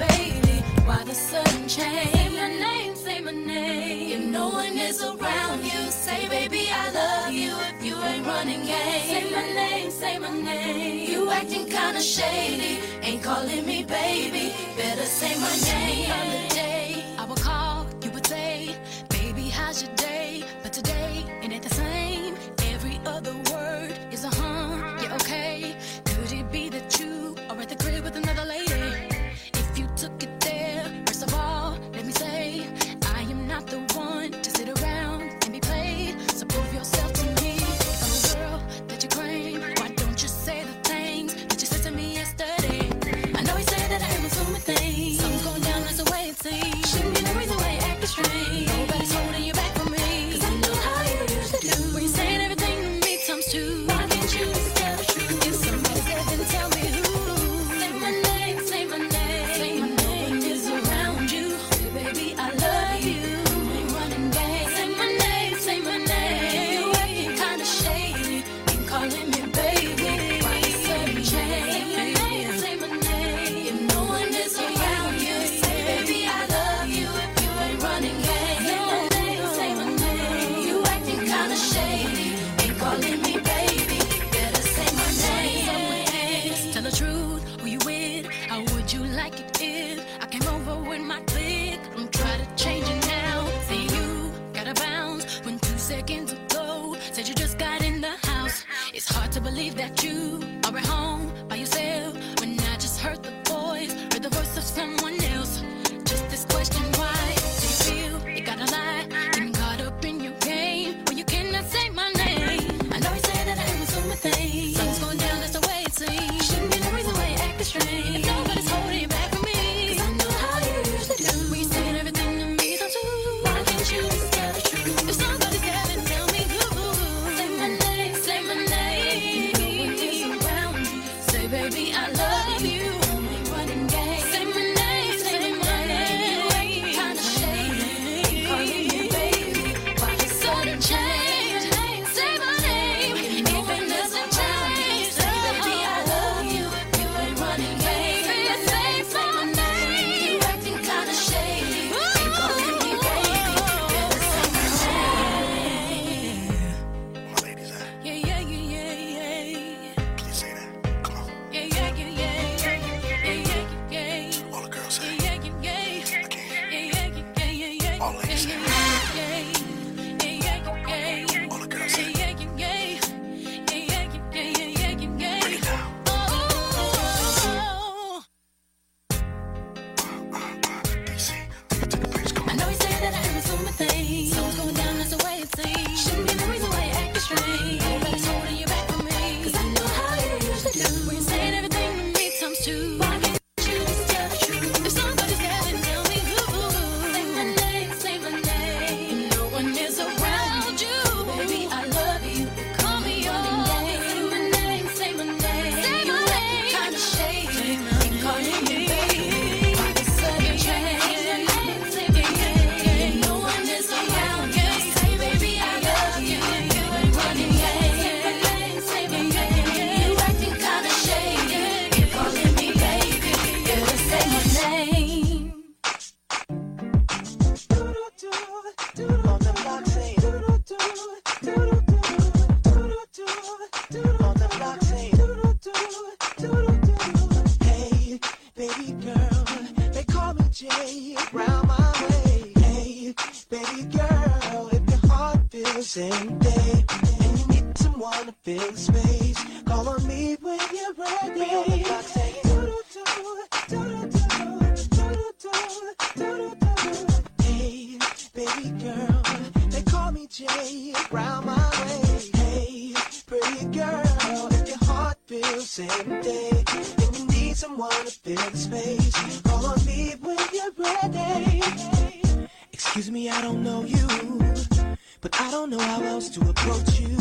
But 275.22 275.40
I 275.40 275.52
don't 275.52 275.70
know 275.70 275.78
how 275.78 276.02
else 276.02 276.28
to 276.30 276.40
approach 276.40 276.98
you. 276.98 277.16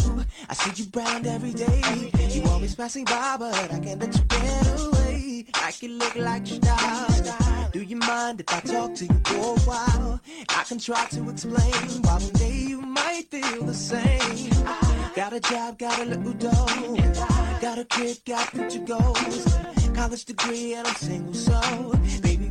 I 0.50 0.56
see 0.56 0.72
you 0.82 0.90
round 0.92 1.28
every 1.28 1.54
day. 1.54 1.82
You 2.32 2.44
always 2.50 2.74
passing 2.74 3.06
by, 3.06 3.36
but 3.38 3.54
I 3.72 3.80
can't 3.80 4.00
let 4.02 4.16
you 4.16 4.24
get 4.24 4.80
away. 4.80 5.46
I 5.54 5.72
can 5.72 6.00
look 6.00 6.16
like 6.16 6.50
your 6.50 6.60
style. 6.64 7.70
Do 7.72 7.84
you 7.84 7.98
mind 7.98 8.40
if 8.40 8.52
I 8.52 8.60
talk 8.62 8.96
to 8.96 9.06
you 9.06 9.22
for 9.26 9.56
a 9.56 9.60
while? 9.70 10.20
I 10.50 10.64
can 10.64 10.80
try 10.80 11.06
to 11.12 11.30
explain 11.30 12.02
why 12.02 12.14
one 12.14 12.34
day 12.34 12.58
you 12.70 12.82
might 12.82 13.30
feel 13.30 13.66
the 13.66 13.74
same. 13.76 14.50
Got 15.16 15.34
a 15.34 15.40
job, 15.40 15.78
got 15.78 16.00
a 16.00 16.06
little 16.06 16.34
dough. 16.34 16.66
Got 17.62 17.78
a 17.78 17.86
kid, 17.86 18.18
got 18.26 18.50
future 18.50 18.80
goals. 18.80 19.58
College 19.94 20.26
degree, 20.26 20.74
and 20.74 20.88
I'm 20.88 20.96
single, 20.96 21.34
so 21.36 21.92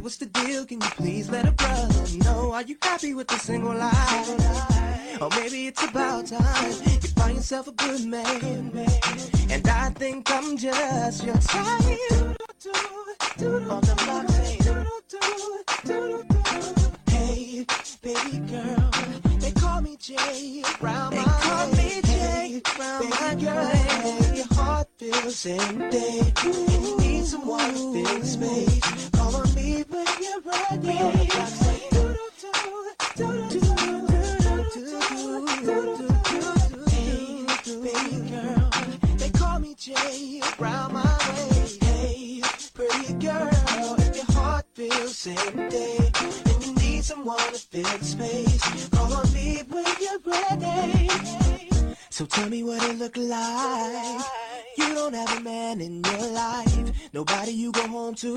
what's 0.00 0.16
the 0.16 0.26
deal? 0.26 0.64
Can 0.64 0.80
you 0.80 0.90
please 0.90 1.30
let 1.30 1.46
a 1.46 1.52
brother 1.52 2.04
know? 2.24 2.52
Are 2.52 2.62
you 2.62 2.76
happy 2.82 3.14
with 3.14 3.28
the 3.28 3.38
single 3.38 3.74
life? 3.74 5.20
Or 5.20 5.28
maybe 5.30 5.66
it's 5.66 5.82
about 5.84 6.26
time 6.26 6.72
you 7.02 7.08
find 7.16 7.36
yourself 7.36 7.68
a 7.68 7.72
good 7.72 8.04
man. 8.06 8.72
And 9.50 9.68
I 9.68 9.90
think 9.90 10.30
I'm 10.30 10.56
just 10.56 11.24
your 11.24 11.36
type. 11.36 12.36
On 13.42 13.80
the 13.80 13.94
Hey, 17.08 17.66
baby 18.02 18.38
girl, 18.50 18.90
they 19.38 19.50
call 19.52 19.80
me 19.80 19.96
Jay. 19.96 20.62
Round 20.80 21.14
they 21.14 21.24
call 21.24 21.66
me 21.68 22.00
Jay. 22.02 22.62
Round 22.78 23.10
my 23.10 23.34
girl, 23.34 24.49
feels. 25.00 25.46
You 25.46 26.96
need 26.98 27.24
someone 27.24 27.72
to 27.72 28.04
fill 28.04 28.18
the 28.20 28.26
space. 28.26 29.10
Call 29.10 29.36
on 29.36 29.54
me 29.54 29.84
when 29.88 30.06
you're 30.20 30.40
ready. 30.44 31.30
Jay. 39.76 40.42
Round 40.58 40.92
my. 40.92 41.00
Hey, 41.80 42.42
pretty 42.74 43.14
girl, 43.14 43.48
if 43.98 44.14
your 44.14 44.26
heart 44.36 44.66
feels 44.74 45.16
same 45.16 45.70
day, 45.70 46.12
and 46.20 46.66
you 46.66 46.74
need 46.74 47.02
someone 47.02 47.38
to 47.38 47.58
fill 47.58 47.98
the 47.98 48.04
space, 48.04 48.88
call 48.90 49.10
on 49.14 49.32
me 49.32 49.62
when 49.70 49.86
you're 49.98 50.20
ready. 50.26 51.69
So 52.20 52.26
tell 52.26 52.50
me 52.50 52.62
what 52.62 52.82
it 52.82 52.98
look 52.98 53.16
like. 53.16 54.20
You 54.76 54.92
don't 54.92 55.14
have 55.14 55.38
a 55.38 55.40
man 55.40 55.80
in 55.80 56.04
your 56.04 56.26
life. 56.32 56.92
Nobody 57.14 57.52
you 57.52 57.72
go 57.72 57.86
home 57.86 58.14
to. 58.16 58.34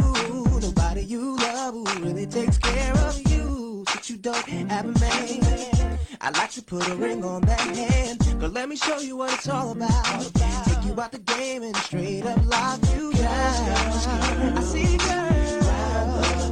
Nobody 0.61 1.01
you 1.01 1.35
love 1.35 1.73
who 1.73 1.83
really 2.01 2.25
takes 2.25 2.57
care 2.59 2.93
of 2.93 3.21
you. 3.29 3.83
But 3.85 4.09
you 4.09 4.15
don't 4.15 4.47
have 4.47 4.85
a 4.85 4.99
man. 5.01 5.99
I 6.21 6.29
like 6.29 6.51
to 6.51 6.61
put 6.61 6.87
a 6.87 6.95
ring 6.95 7.25
on 7.25 7.41
that 7.41 7.59
hand. 7.59 8.37
But 8.39 8.53
let 8.53 8.69
me 8.69 8.77
show 8.77 8.99
you 8.99 9.17
what 9.17 9.33
it's 9.33 9.49
all 9.49 9.73
about. 9.73 10.31
Take 10.63 10.85
you 10.85 11.01
out 11.01 11.11
the 11.11 11.19
game 11.19 11.63
and 11.63 11.75
straight 11.75 12.23
up 12.23 12.39
lock 12.45 12.79
you 12.95 13.11
down. 13.11 14.57
I 14.57 14.61
see 14.61 14.95
girls 14.95 15.67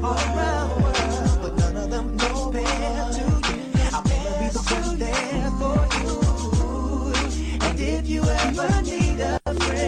all 0.04 0.20
around 0.36 0.70
the 0.70 0.84
world, 0.84 1.39
but 1.44 1.58
none 1.60 1.78
of 1.78 1.89
them 1.91 2.17
compare 2.17 3.10
to 3.13 3.22
you. 3.22 3.62
I 3.94 4.02
wanna 4.04 4.32
be 4.38 4.50
the 4.52 4.60
one 4.67 5.00
there 5.00 5.52
for 5.52 5.86
you. 5.86 5.90
If 7.84 8.08
you 8.08 8.22
ever 8.24 8.82
need 8.84 9.20
a 9.22 9.39
friend, 9.56 9.81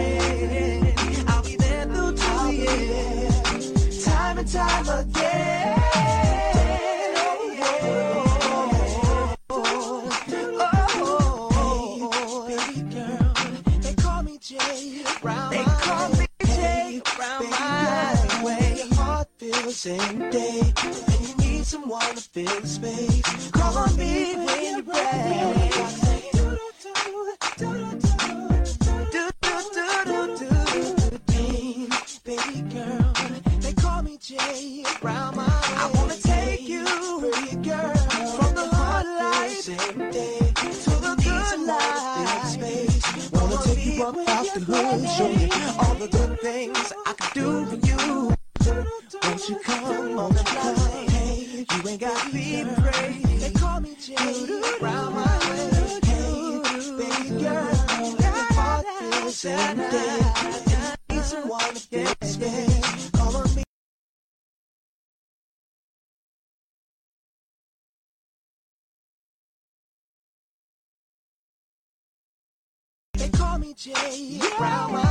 They 73.76 74.38
call 74.56 75.03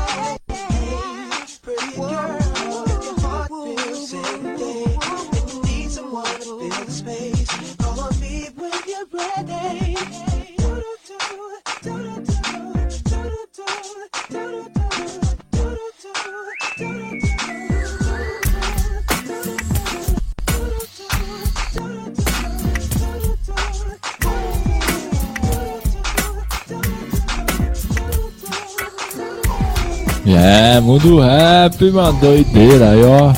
É, 30.84 30.86
mundo 30.86 31.20
rap, 31.22 31.92
mano, 31.92 32.20
doideira 32.20 32.92
aí, 32.92 33.04
ó. 33.04 33.34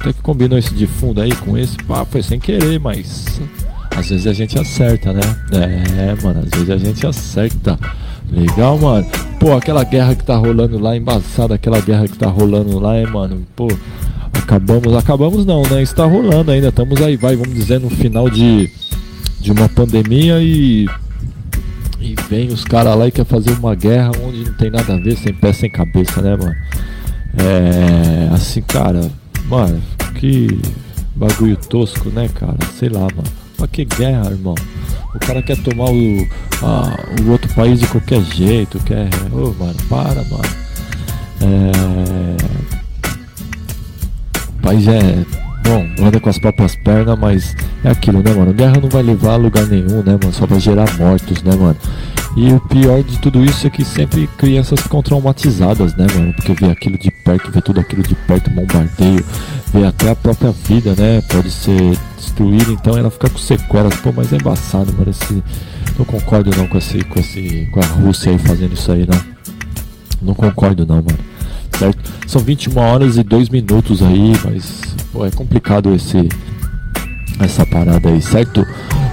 Até 0.00 0.12
que 0.12 0.20
combinou 0.22 0.58
esse 0.58 0.74
de 0.74 0.88
fundo 0.88 1.20
aí 1.20 1.30
com 1.30 1.56
esse, 1.56 1.76
pá, 1.84 2.04
foi 2.04 2.20
sem 2.20 2.40
querer, 2.40 2.80
mas 2.80 3.40
às 3.94 4.08
vezes 4.08 4.26
a 4.26 4.32
gente 4.32 4.58
acerta, 4.58 5.12
né? 5.12 5.20
É, 5.52 6.16
mano, 6.20 6.40
às 6.40 6.50
vezes 6.50 6.70
a 6.70 6.78
gente 6.78 7.06
acerta. 7.06 7.78
Legal, 8.30 8.78
mano. 8.78 9.06
pô, 9.38 9.52
aquela 9.54 9.82
guerra 9.84 10.14
que 10.14 10.24
tá 10.24 10.36
rolando 10.36 10.78
lá, 10.78 10.96
embaçada, 10.96 11.54
aquela 11.54 11.80
guerra 11.80 12.06
que 12.06 12.16
tá 12.16 12.28
rolando 12.28 12.78
lá, 12.78 12.96
é, 12.96 13.06
mano, 13.06 13.46
pô, 13.56 13.68
acabamos, 14.32 14.94
acabamos 14.94 15.46
não, 15.46 15.62
né? 15.62 15.82
Está 15.82 16.04
rolando 16.04 16.50
ainda, 16.50 16.68
estamos 16.68 17.00
aí, 17.00 17.16
vai, 17.16 17.36
vamos 17.36 17.54
dizer, 17.54 17.80
no 17.80 17.90
final 17.90 18.28
de, 18.28 18.70
de 19.40 19.52
uma 19.52 19.68
pandemia 19.68 20.40
e. 20.40 20.88
E 22.02 22.14
vem 22.30 22.48
os 22.48 22.64
caras 22.64 22.96
lá 22.96 23.08
e 23.08 23.10
quer 23.10 23.26
fazer 23.26 23.50
uma 23.52 23.74
guerra 23.74 24.10
onde 24.24 24.44
não 24.44 24.54
tem 24.54 24.70
nada 24.70 24.94
a 24.94 24.96
ver, 24.96 25.18
sem 25.18 25.34
pé, 25.34 25.52
sem 25.52 25.68
cabeça, 25.68 26.22
né, 26.22 26.34
mano? 26.34 26.56
É. 27.36 28.34
Assim, 28.34 28.62
cara, 28.62 29.10
mano, 29.46 29.82
que 30.14 30.58
bagulho 31.14 31.56
tosco, 31.56 32.08
né, 32.08 32.26
cara? 32.28 32.56
Sei 32.78 32.88
lá, 32.88 33.00
mano. 33.00 33.39
Pra 33.60 33.68
que 33.68 33.84
guerra, 33.84 34.30
irmão? 34.30 34.54
O 35.14 35.18
cara 35.18 35.42
quer 35.42 35.56
tomar 35.58 35.90
o, 35.90 36.26
a- 36.62 36.96
o 37.22 37.30
outro 37.32 37.52
país 37.54 37.78
de 37.78 37.86
qualquer 37.88 38.22
jeito, 38.22 38.78
quer. 38.80 39.08
Ô, 39.30 39.52
mano, 39.58 39.76
para, 39.86 40.24
mano. 40.24 40.44
É. 41.42 42.36
O 44.48 44.62
país 44.62 44.88
é. 44.88 45.24
Bom, 45.62 45.86
anda 46.06 46.18
com 46.18 46.30
as 46.30 46.38
próprias 46.38 46.74
pernas, 46.76 47.18
mas 47.18 47.54
é 47.84 47.90
aquilo, 47.90 48.22
né, 48.22 48.32
mano? 48.32 48.52
Guerra 48.54 48.78
não 48.80 48.88
vai 48.88 49.02
levar 49.02 49.34
a 49.34 49.36
lugar 49.36 49.66
nenhum, 49.66 50.02
né, 50.02 50.12
mano? 50.20 50.32
Só 50.32 50.46
vai 50.46 50.58
gerar 50.58 50.86
mortos, 50.98 51.42
né, 51.42 51.54
mano? 51.54 51.76
E 52.36 52.52
o 52.52 52.60
pior 52.60 53.02
de 53.02 53.18
tudo 53.18 53.44
isso 53.44 53.66
é 53.66 53.70
que 53.70 53.84
sempre 53.84 54.26
crianças 54.38 54.80
ficam 54.80 55.02
traumatizadas, 55.02 55.94
né, 55.96 56.06
mano? 56.14 56.32
Porque 56.34 56.54
vê 56.54 56.70
aquilo 56.70 56.96
de 56.96 57.10
perto, 57.10 57.50
vê 57.50 57.60
tudo 57.60 57.80
aquilo 57.80 58.02
de 58.02 58.14
perto, 58.14 58.50
bombardeio, 58.50 59.24
vê 59.72 59.84
até 59.84 60.10
a 60.10 60.14
própria 60.14 60.52
vida, 60.52 60.94
né? 60.96 61.20
Pode 61.22 61.50
ser 61.50 61.98
destruída, 62.16 62.70
então 62.70 62.96
ela 62.96 63.10
fica 63.10 63.28
com 63.28 63.38
sequelas. 63.38 63.96
Pô, 63.96 64.12
mas 64.12 64.32
é 64.32 64.36
embaçado, 64.36 64.92
mano. 64.92 65.10
Esse... 65.10 65.42
Não 65.98 66.04
concordo 66.04 66.50
não 66.56 66.66
com 66.66 66.78
esse, 66.78 67.02
com 67.04 67.18
esse. 67.18 67.68
com 67.72 67.80
a 67.80 67.86
Rússia 67.86 68.30
aí 68.30 68.38
fazendo 68.38 68.74
isso 68.74 68.92
aí, 68.92 69.00
né? 69.00 69.20
Não 70.22 70.34
concordo 70.34 70.86
não, 70.86 70.96
mano. 70.96 71.18
Certo? 71.76 71.98
São 72.26 72.40
21 72.40 72.78
horas 72.78 73.16
e 73.16 73.22
2 73.22 73.48
minutos 73.48 74.02
aí, 74.02 74.32
mas 74.44 74.82
pô, 75.12 75.26
é 75.26 75.30
complicado 75.30 75.94
esse 75.94 76.28
essa 77.40 77.64
parada 77.64 78.08
aí, 78.08 78.20
certo? 78.20 78.66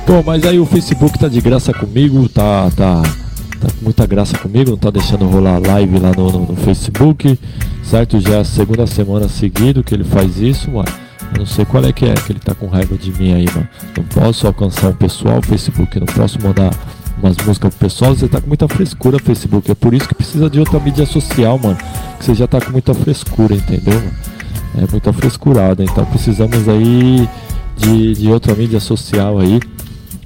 Pô, 0.07 0.23
mas 0.25 0.45
aí 0.45 0.57
o 0.57 0.65
Facebook 0.65 1.19
tá 1.19 1.27
de 1.27 1.41
graça 1.41 1.73
comigo, 1.73 2.29
tá 2.29 2.71
tá 2.71 3.01
tá 3.01 3.67
com 3.67 3.83
muita 3.83 4.05
graça 4.05 4.37
comigo, 4.37 4.71
não 4.71 4.77
tá 4.77 4.89
deixando 4.89 5.25
rolar 5.25 5.59
live 5.59 5.99
lá 5.99 6.13
no, 6.15 6.31
no, 6.31 6.39
no 6.45 6.55
Facebook, 6.55 7.37
certo? 7.83 8.17
Já 8.21 8.35
é 8.35 8.39
a 8.39 8.43
segunda 8.45 8.87
semana 8.87 9.27
seguido 9.27 9.83
que 9.83 9.93
ele 9.93 10.05
faz 10.05 10.39
isso, 10.39 10.71
mano. 10.71 10.87
Eu 11.33 11.39
não 11.39 11.45
sei 11.45 11.65
qual 11.65 11.83
é 11.83 11.91
que 11.91 12.05
é 12.05 12.13
que 12.13 12.31
ele 12.31 12.39
tá 12.39 12.55
com 12.55 12.67
raiva 12.67 12.95
de 12.95 13.11
mim 13.11 13.33
aí, 13.33 13.47
mano. 13.53 13.67
Não 13.97 14.03
posso 14.05 14.47
alcançar 14.47 14.91
o 14.91 14.93
pessoal, 14.93 15.41
Facebook, 15.41 15.99
não 15.99 16.07
posso 16.07 16.41
mandar 16.41 16.73
umas 17.21 17.35
músicas 17.45 17.75
pro 17.75 17.87
pessoal, 17.89 18.15
você 18.15 18.29
tá 18.29 18.39
com 18.39 18.47
muita 18.47 18.67
frescura, 18.69 19.19
Facebook. 19.19 19.69
É 19.69 19.75
por 19.75 19.93
isso 19.93 20.07
que 20.07 20.15
precisa 20.15 20.49
de 20.49 20.57
outra 20.57 20.79
mídia 20.79 21.05
social, 21.05 21.59
mano. 21.61 21.77
Que 22.17 22.23
você 22.23 22.33
já 22.33 22.47
tá 22.47 22.61
com 22.61 22.71
muita 22.71 22.93
frescura, 22.93 23.55
entendeu? 23.55 24.01
É 24.77 24.89
muita 24.89 25.11
frescurada. 25.11 25.83
Então 25.83 26.05
precisamos 26.05 26.69
aí 26.69 27.27
de, 27.75 28.13
de 28.13 28.29
outra 28.29 28.55
mídia 28.55 28.79
social 28.79 29.39
aí, 29.39 29.59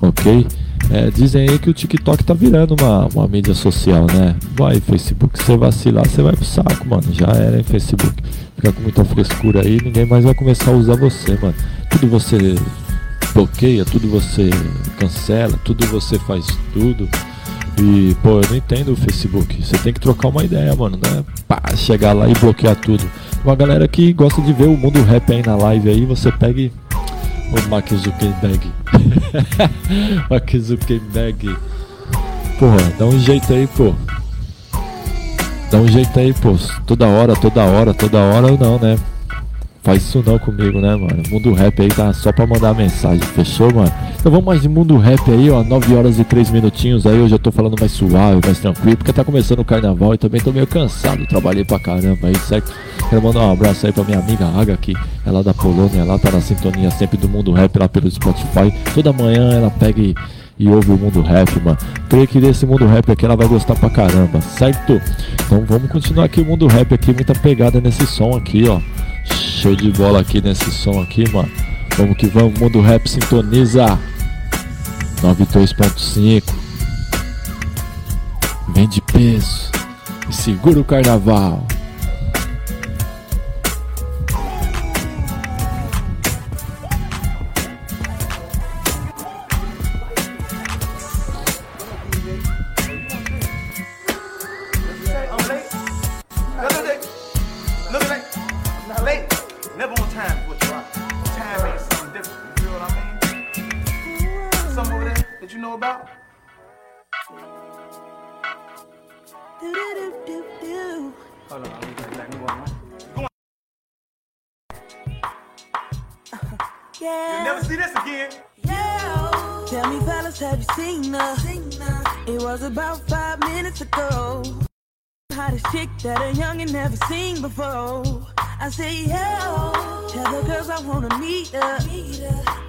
ok? 0.02 0.48
É, 0.90 1.10
dizem 1.10 1.48
aí 1.48 1.60
que 1.60 1.70
o 1.70 1.74
TikTok 1.74 2.24
tá 2.24 2.34
virando 2.34 2.76
uma, 2.80 3.06
uma 3.08 3.28
mídia 3.28 3.54
social, 3.54 4.06
né? 4.08 4.36
Vai, 4.58 4.80
Facebook, 4.80 5.42
você 5.42 5.56
vacilar, 5.56 6.08
você 6.08 6.22
vai 6.22 6.34
pro 6.34 6.44
saco, 6.44 6.88
mano. 6.88 7.04
Já 7.12 7.28
era 7.28 7.60
em 7.60 7.64
Facebook. 7.64 8.22
Fica 8.56 8.74
com 8.74 8.82
muita 8.82 9.06
frescura 9.06 9.62
aí, 9.62 9.80
ninguém 9.82 10.06
mais 10.06 10.24
vai 10.24 10.34
começar 10.34 10.72
a 10.72 10.74
usar 10.74 10.96
você, 10.96 11.38
mano. 11.42 11.56
Tudo 11.90 12.08
você 12.08 12.56
bloqueia, 13.34 13.86
tudo 13.86 14.10
você 14.10 14.50
cancela, 15.00 15.58
tudo 15.64 15.86
você 15.88 16.20
faz 16.20 16.46
tudo. 16.74 17.08
E, 17.82 18.16
pô, 18.22 18.42
eu 18.42 18.50
não 18.50 18.58
entendo 18.58 18.92
o 18.92 18.96
Facebook. 18.96 19.64
Você 19.64 19.78
tem 19.78 19.94
que 19.94 20.00
trocar 20.00 20.28
uma 20.28 20.44
ideia, 20.44 20.76
mano, 20.76 20.98
né? 20.98 21.24
Pá, 21.48 21.62
chegar 21.76 22.14
lá 22.14 22.30
e 22.30 22.34
bloquear 22.34 22.76
tudo. 22.76 23.04
Uma 23.44 23.56
galera 23.56 23.88
que 23.88 24.12
gosta 24.14 24.42
de 24.42 24.54
ver 24.54 24.68
o 24.68 24.78
mundo 24.78 25.02
rap 25.02 25.32
aí 25.32 25.42
na 25.42 25.56
live 25.56 25.90
aí, 25.90 26.06
você 26.06 26.32
pega 26.32 26.62
e. 26.62 26.72
O 27.52 27.70
Mark 27.70 27.90
Zuckerberg. 27.94 28.72
Mark 30.30 30.50
Zuckerberg. 30.58 31.58
Porra, 32.58 32.94
dá 32.98 33.06
um 33.06 33.20
jeito 33.20 33.54
aí, 33.54 33.68
pô. 33.68 33.94
Dá 35.70 35.78
um 35.78 35.88
jeito 35.88 36.20
aí, 36.20 36.34
pô. 36.34 36.56
Toda 36.86 37.08
hora, 37.08 37.36
toda 37.36 37.64
hora, 37.64 37.94
toda 37.94 38.20
hora 38.20 38.52
não, 38.58 38.78
né? 38.80 38.98
Faz 39.84 40.04
isso 40.04 40.24
não 40.24 40.38
comigo, 40.38 40.80
né, 40.80 40.96
mano? 40.96 41.24
Mundo 41.30 41.54
rap 41.54 41.82
aí 41.82 41.88
tá 41.88 42.14
só 42.14 42.32
pra 42.32 42.46
mandar 42.46 42.76
mensagem, 42.76 43.20
fechou, 43.20 43.74
mano? 43.74 43.92
Então 44.20 44.32
vamos 44.32 44.46
mais 44.46 44.62
de 44.62 44.70
mundo 44.70 44.96
rap 44.98 45.32
aí, 45.32 45.50
ó. 45.50 45.64
9 45.64 45.96
horas 45.96 46.20
e 46.20 46.24
3 46.24 46.52
minutinhos 46.52 47.08
aí. 47.08 47.20
Hoje 47.20 47.34
eu 47.34 47.40
tô 47.40 47.52
falando 47.52 47.76
mais 47.80 47.92
suave, 47.92 48.40
mais 48.46 48.60
tranquilo, 48.60 48.98
porque 48.98 49.12
tá 49.12 49.24
começando 49.24 49.60
o 49.60 49.66
carnaval 49.66 50.14
e 50.14 50.20
também 50.20 50.40
tô 50.40 50.52
meio 50.52 50.68
cansado. 50.68 51.26
Trabalhei 51.26 51.66
pra 51.66 51.80
caramba 51.80 52.28
aí, 52.28 52.38
certo? 52.38 52.72
Quero 53.10 53.24
mandar 53.24 53.40
um 53.40 53.52
abraço 53.54 53.88
aí 53.88 53.92
pra 53.92 54.04
minha 54.04 54.20
amiga 54.20 54.46
Aga, 54.56 54.78
que 54.78 54.94
é 55.26 55.32
lá 55.32 55.42
da 55.42 55.54
Polônia, 55.54 56.02
ela 56.02 56.20
tá 56.20 56.30
na 56.30 56.42
sintonia 56.42 56.92
sempre 56.92 57.18
do 57.18 57.28
mundo 57.28 57.52
rap 57.52 57.76
lá 57.80 57.90
pelo 57.90 58.10
Spotify. 58.10 58.72
Toda 58.94 59.12
manhã 59.12 59.52
ela 59.52 59.72
pega 59.72 60.00
e 60.00 60.16
e 60.60 60.68
ouve 60.70 60.92
o 60.92 60.98
mundo 60.98 61.22
rap, 61.22 61.60
mano. 61.60 61.78
Creio 62.08 62.28
que 62.28 62.40
desse 62.40 62.68
mundo 62.68 62.86
rap 62.86 63.12
aqui 63.12 63.26
ela 63.26 63.36
vai 63.36 63.48
gostar 63.48 63.74
pra 63.74 63.90
caramba, 63.90 64.40
certo? 64.42 65.02
Então 65.34 65.66
vamos 65.66 65.90
continuar 65.90 66.26
aqui 66.26 66.40
o 66.40 66.46
mundo 66.46 66.68
rap 66.68 66.94
aqui, 66.94 67.12
muita 67.12 67.34
pegada 67.34 67.82
nesse 67.82 68.06
som 68.06 68.38
aqui, 68.38 68.70
ó. 68.70 68.80
Show 69.26 69.76
de 69.76 69.92
bola 69.92 70.22
aqui 70.22 70.42
nesse 70.42 70.72
som 70.72 71.02
aqui, 71.02 71.30
mano. 71.32 71.52
Vamos 71.98 72.18
que 72.18 72.28
vamos, 72.28 72.58
mundo 72.60 72.82
rap 72.82 73.08
sintoniza 73.08 74.00
92.5. 75.22 76.44
Vem 78.74 78.88
de 78.88 79.02
peso 79.02 79.70
e 80.30 80.34
segura 80.34 80.80
o 80.80 80.84
carnaval. 80.84 81.66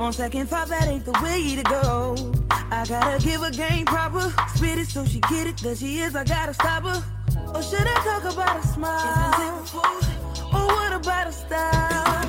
On 0.03 0.13
second 0.13 0.49
thought, 0.49 0.67
that 0.67 0.89
ain't 0.89 1.05
the 1.05 1.13
way 1.23 1.55
to 1.55 1.63
go. 1.63 2.17
I 2.51 2.85
gotta 2.89 3.25
give 3.25 3.41
a 3.45 3.53
game 3.53 3.87
proper. 3.87 4.35
Spit 4.53 4.79
it 4.79 4.89
so 4.89 5.05
she 5.05 5.21
get 5.21 5.47
it. 5.47 5.59
There 5.59 5.77
she 5.77 6.01
is, 6.01 6.17
I 6.17 6.25
gotta 6.25 6.53
stop 6.53 6.83
her. 6.83 7.05
Or 7.55 7.63
should 7.63 7.87
I 7.87 7.95
talk 8.03 8.33
about 8.33 8.65
a 8.65 8.67
smile? 8.67 9.65
Or 10.53 10.67
what 10.67 10.93
about 10.93 11.29
a 11.29 11.33
style? 11.33 12.27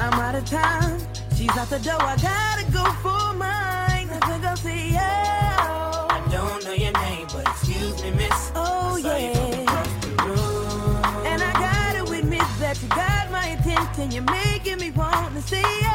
I'm 0.00 0.14
out 0.14 0.34
of 0.34 0.46
time. 0.46 0.98
She's 1.36 1.54
out 1.58 1.68
the 1.68 1.78
door. 1.78 2.00
I 2.00 2.16
gotta 2.16 2.72
go 2.72 2.84
for 3.02 3.34
mine. 3.36 4.08
I 4.08 4.18
think 4.26 4.42
I'll 4.42 4.56
say 4.56 4.92
yeah. 4.92 5.41
Attention. 13.92 14.10
You're 14.10 14.34
making 14.34 14.78
me 14.78 14.90
want 14.90 15.34
to 15.34 15.42
see 15.42 15.56
you. 15.56 15.88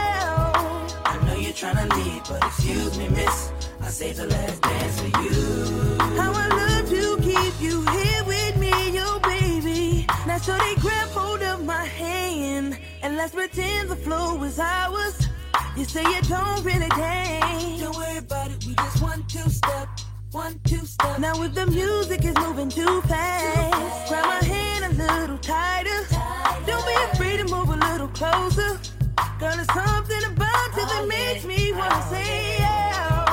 I 1.06 1.20
know 1.26 1.36
you're 1.36 1.54
trying 1.54 1.88
to 1.88 1.96
leave, 1.96 2.24
but 2.28 2.44
excuse 2.44 2.98
me, 2.98 3.10
miss. 3.10 3.52
I 3.82 3.90
saved 3.90 4.18
the 4.20 4.28
last 4.28 4.62
dance 4.62 5.00
for 5.00 5.08
you. 5.24 5.98
How 6.18 6.32
I 6.34 6.48
love 6.48 6.90
to 6.90 7.18
keep 7.22 7.62
you 7.62 7.82
here 7.86 8.24
with 8.26 8.58
me, 8.58 8.92
yo 8.92 9.20
baby. 9.20 10.06
Now 10.26 10.38
so 10.38 10.58
they 10.58 10.76
grab 10.76 11.10
hold 11.10 11.42
of 11.42 11.64
my 11.64 11.86
hand 11.86 12.78
and 13.02 13.16
let's 13.16 13.34
pretend 13.34 13.90
the 13.90 13.96
flow 13.96 14.44
is 14.44 14.60
ours. 14.60 15.30
You 15.76 15.86
say 15.86 16.04
you 16.04 16.22
don't 16.24 16.64
really 16.64 16.90
dance. 16.90 17.82
Don't 17.82 17.96
worry 17.96 18.18
about 18.18 18.52
it, 18.52 18.66
we 18.66 18.74
just 18.76 19.02
one 19.02 19.24
two 19.28 19.50
step, 19.50 19.88
one 20.32 20.60
two 20.66 20.86
step. 20.86 21.20
Now 21.20 21.42
if 21.44 21.54
the 21.54 21.68
music 21.68 22.26
is 22.26 22.36
moving 22.38 22.70
too 22.70 23.02
fast, 23.04 24.10
grab 24.10 24.26
my 24.26 24.44
hand 24.46 24.86
a 24.86 25.04
little 25.04 25.38
tighter. 25.38 26.37
Don't 26.68 26.86
be 26.86 26.94
afraid 27.14 27.38
to 27.38 27.46
move 27.46 27.70
a 27.70 27.78
little 27.78 28.10
closer. 28.10 28.78
Girl, 29.40 29.56
there's 29.56 29.74
something 29.74 30.24
about 30.32 30.68
you 30.76 30.86
that 30.92 31.02
oh, 31.04 31.08
makes 31.08 31.46
me 31.46 31.72
wanna 31.72 31.96
oh, 31.96 32.12
say 32.12 32.60
yeah. 32.60 33.26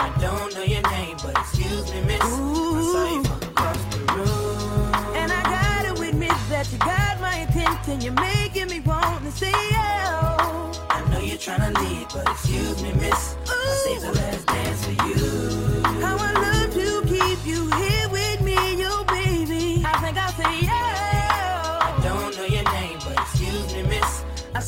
I 0.00 0.08
don't 0.18 0.54
know 0.54 0.62
your 0.62 0.82
name, 0.90 1.16
but 1.22 1.36
excuse 1.38 1.92
me, 1.92 2.00
miss. 2.02 2.24
Ooh. 2.24 2.78
I 2.78 2.92
saw 2.92 3.14
you 3.14 3.24
from 3.24 3.42
across 3.50 3.84
the 3.92 3.98
room. 4.14 4.94
And 5.20 5.30
I 5.30 5.42
gotta 5.56 6.00
admit 6.08 6.32
that 6.48 6.72
you 6.72 6.78
got 6.78 7.20
my 7.20 7.36
attention. 7.46 8.00
You're 8.00 8.14
making 8.14 8.68
me 8.68 8.80
want 8.80 9.22
to 9.22 9.32
say 9.32 9.52
yeah. 9.70 10.72
I 10.88 11.04
know 11.10 11.20
you're 11.20 11.36
trying 11.36 11.74
to 11.74 11.80
leave, 11.82 12.08
but 12.14 12.26
excuse 12.30 12.82
me, 12.82 12.92
miss. 12.94 13.36
Ooh. 13.36 13.52
I 13.52 13.82
saved 13.84 14.02
the 14.02 14.12
last 14.12 14.46
dance 14.46 14.84
for 14.86 14.96
you. 15.08 15.82
How 16.00 16.16
I 16.18 16.32
love 16.46 16.72
to 16.72 17.02
keep 17.06 17.44
you 17.44 17.70
here 17.76 18.08
with 18.08 18.27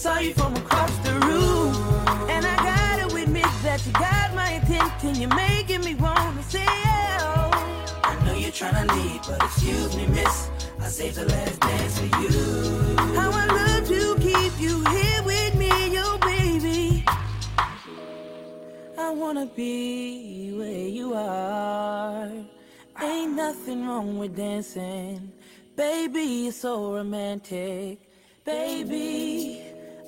saw 0.01 0.19
you 0.19 0.33
from 0.33 0.57
across 0.57 0.97
the 1.05 1.13
room, 1.13 1.75
and 2.31 2.47
I 2.47 2.57
gotta 2.57 3.15
admit 3.23 3.53
that 3.63 3.85
you 3.85 3.93
got 3.93 4.35
my 4.35 4.53
attention. 4.53 5.21
You're 5.21 5.35
making 5.35 5.83
me 5.85 5.95
wanna 5.95 6.43
say 6.45 6.65
oh. 6.67 7.51
I 8.03 8.17
know 8.25 8.33
you're 8.33 8.51
trying 8.51 8.89
to 8.89 8.95
leave, 8.95 9.21
but 9.29 9.43
excuse 9.43 9.95
me, 9.95 10.07
miss. 10.07 10.49
I 10.81 10.89
saved 10.89 11.17
the 11.17 11.27
last 11.27 11.61
dance 11.61 11.99
for 11.99 12.07
you. 12.23 12.97
How 13.15 13.31
I 13.31 13.47
love 13.61 13.89
to 13.89 14.17
keep 14.27 14.59
you 14.59 14.83
here 14.87 15.23
with 15.23 15.55
me, 15.57 15.69
yo 15.95 16.17
baby. 16.17 17.05
I 18.97 19.11
wanna 19.11 19.47
be 19.55 20.55
where 20.57 20.89
you 20.99 21.13
are. 21.13 22.31
Ain't 23.03 23.35
nothing 23.35 23.87
wrong 23.87 24.19
with 24.19 24.35
dancing. 24.35 25.31
Baby, 25.77 26.23
you're 26.45 26.53
so 26.53 26.95
romantic. 26.95 27.99
Baby, 28.47 29.63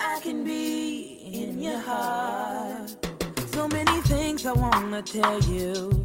I 0.04 0.18
can 0.20 0.42
be 0.44 1.20
in 1.32 1.60
your 1.62 1.78
heart. 1.78 2.90
So 3.52 3.68
many 3.68 4.00
things 4.02 4.44
I 4.44 4.52
wanna 4.52 5.00
tell 5.02 5.40
you. 5.42 6.04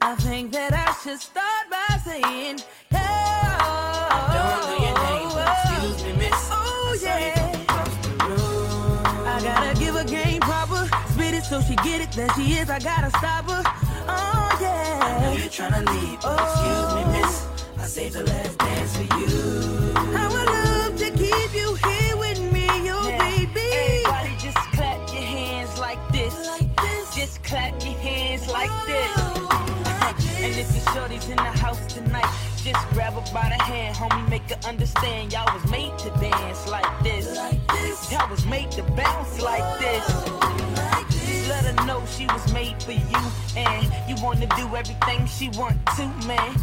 I 0.00 0.14
think 0.16 0.50
that 0.52 0.72
I 0.72 0.92
should 1.02 1.20
start 1.20 1.64
by 1.70 1.98
saying, 2.04 2.58
hey, 2.90 3.44
Don't 4.36 4.60
know 4.64 4.78
your 4.86 4.96
name, 5.08 5.28
but 5.36 5.48
excuse 5.52 6.04
me, 6.04 6.12
miss. 6.22 6.48
Oh, 6.50 6.98
yeah. 7.02 7.60
across 7.62 7.94
the 8.06 8.12
room. 8.24 9.26
I 9.26 9.40
gotta 9.42 9.78
give 9.78 9.94
her 9.94 10.04
game 10.04 10.40
proper. 10.40 10.88
Spit 11.12 11.34
it 11.34 11.44
so 11.44 11.60
she 11.60 11.76
get 11.76 12.00
it. 12.00 12.12
There 12.12 12.28
she 12.36 12.54
is. 12.58 12.70
I 12.70 12.78
gotta 12.78 13.10
stop 13.18 13.44
her. 13.50 13.62
Oh 14.08 14.58
yeah. 14.60 15.00
I 15.02 15.22
know 15.22 15.32
you're 15.36 15.48
trying 15.50 15.84
to 15.84 15.92
leave, 15.92 16.20
but 16.22 16.36
oh. 16.40 16.46
excuse 16.48 16.92
me, 16.96 17.02
miss. 17.20 17.46
I 17.78 17.86
saved 17.86 18.14
the 18.14 18.24
last 18.24 18.58
dance 18.58 18.96
for 18.96 19.02
you. 19.18 19.92
I 20.16 20.28
love 20.28 20.63
if 30.76 30.84
shorty's 30.94 31.28
in 31.28 31.36
the 31.36 31.52
house 31.64 31.84
tonight, 31.92 32.28
just 32.62 32.88
grab 32.90 33.14
her 33.14 33.32
by 33.32 33.48
the 33.48 33.62
hand, 33.62 33.96
homie, 33.96 34.28
make 34.28 34.48
her 34.50 34.68
understand. 34.68 35.32
Y'all 35.32 35.52
was 35.52 35.70
made 35.70 35.96
to 35.98 36.10
dance 36.20 36.68
like 36.68 37.02
this. 37.02 37.36
Like 37.36 37.66
this. 37.68 38.12
Y'all 38.12 38.30
was 38.30 38.46
made 38.46 38.70
to 38.72 38.82
bounce 38.82 39.40
like 39.40 39.78
this. 39.78 40.08
Like 40.76 41.08
this. 41.08 41.48
Let 41.48 41.64
her 41.64 41.86
know 41.86 42.02
she 42.06 42.26
was 42.26 42.52
made 42.52 42.82
for 42.82 42.92
you, 42.92 43.22
and 43.56 43.84
you 44.08 44.16
wanna 44.22 44.46
do 44.56 44.74
everything 44.74 45.26
she 45.26 45.48
want 45.50 45.78
to, 45.96 46.06
man. 46.26 46.54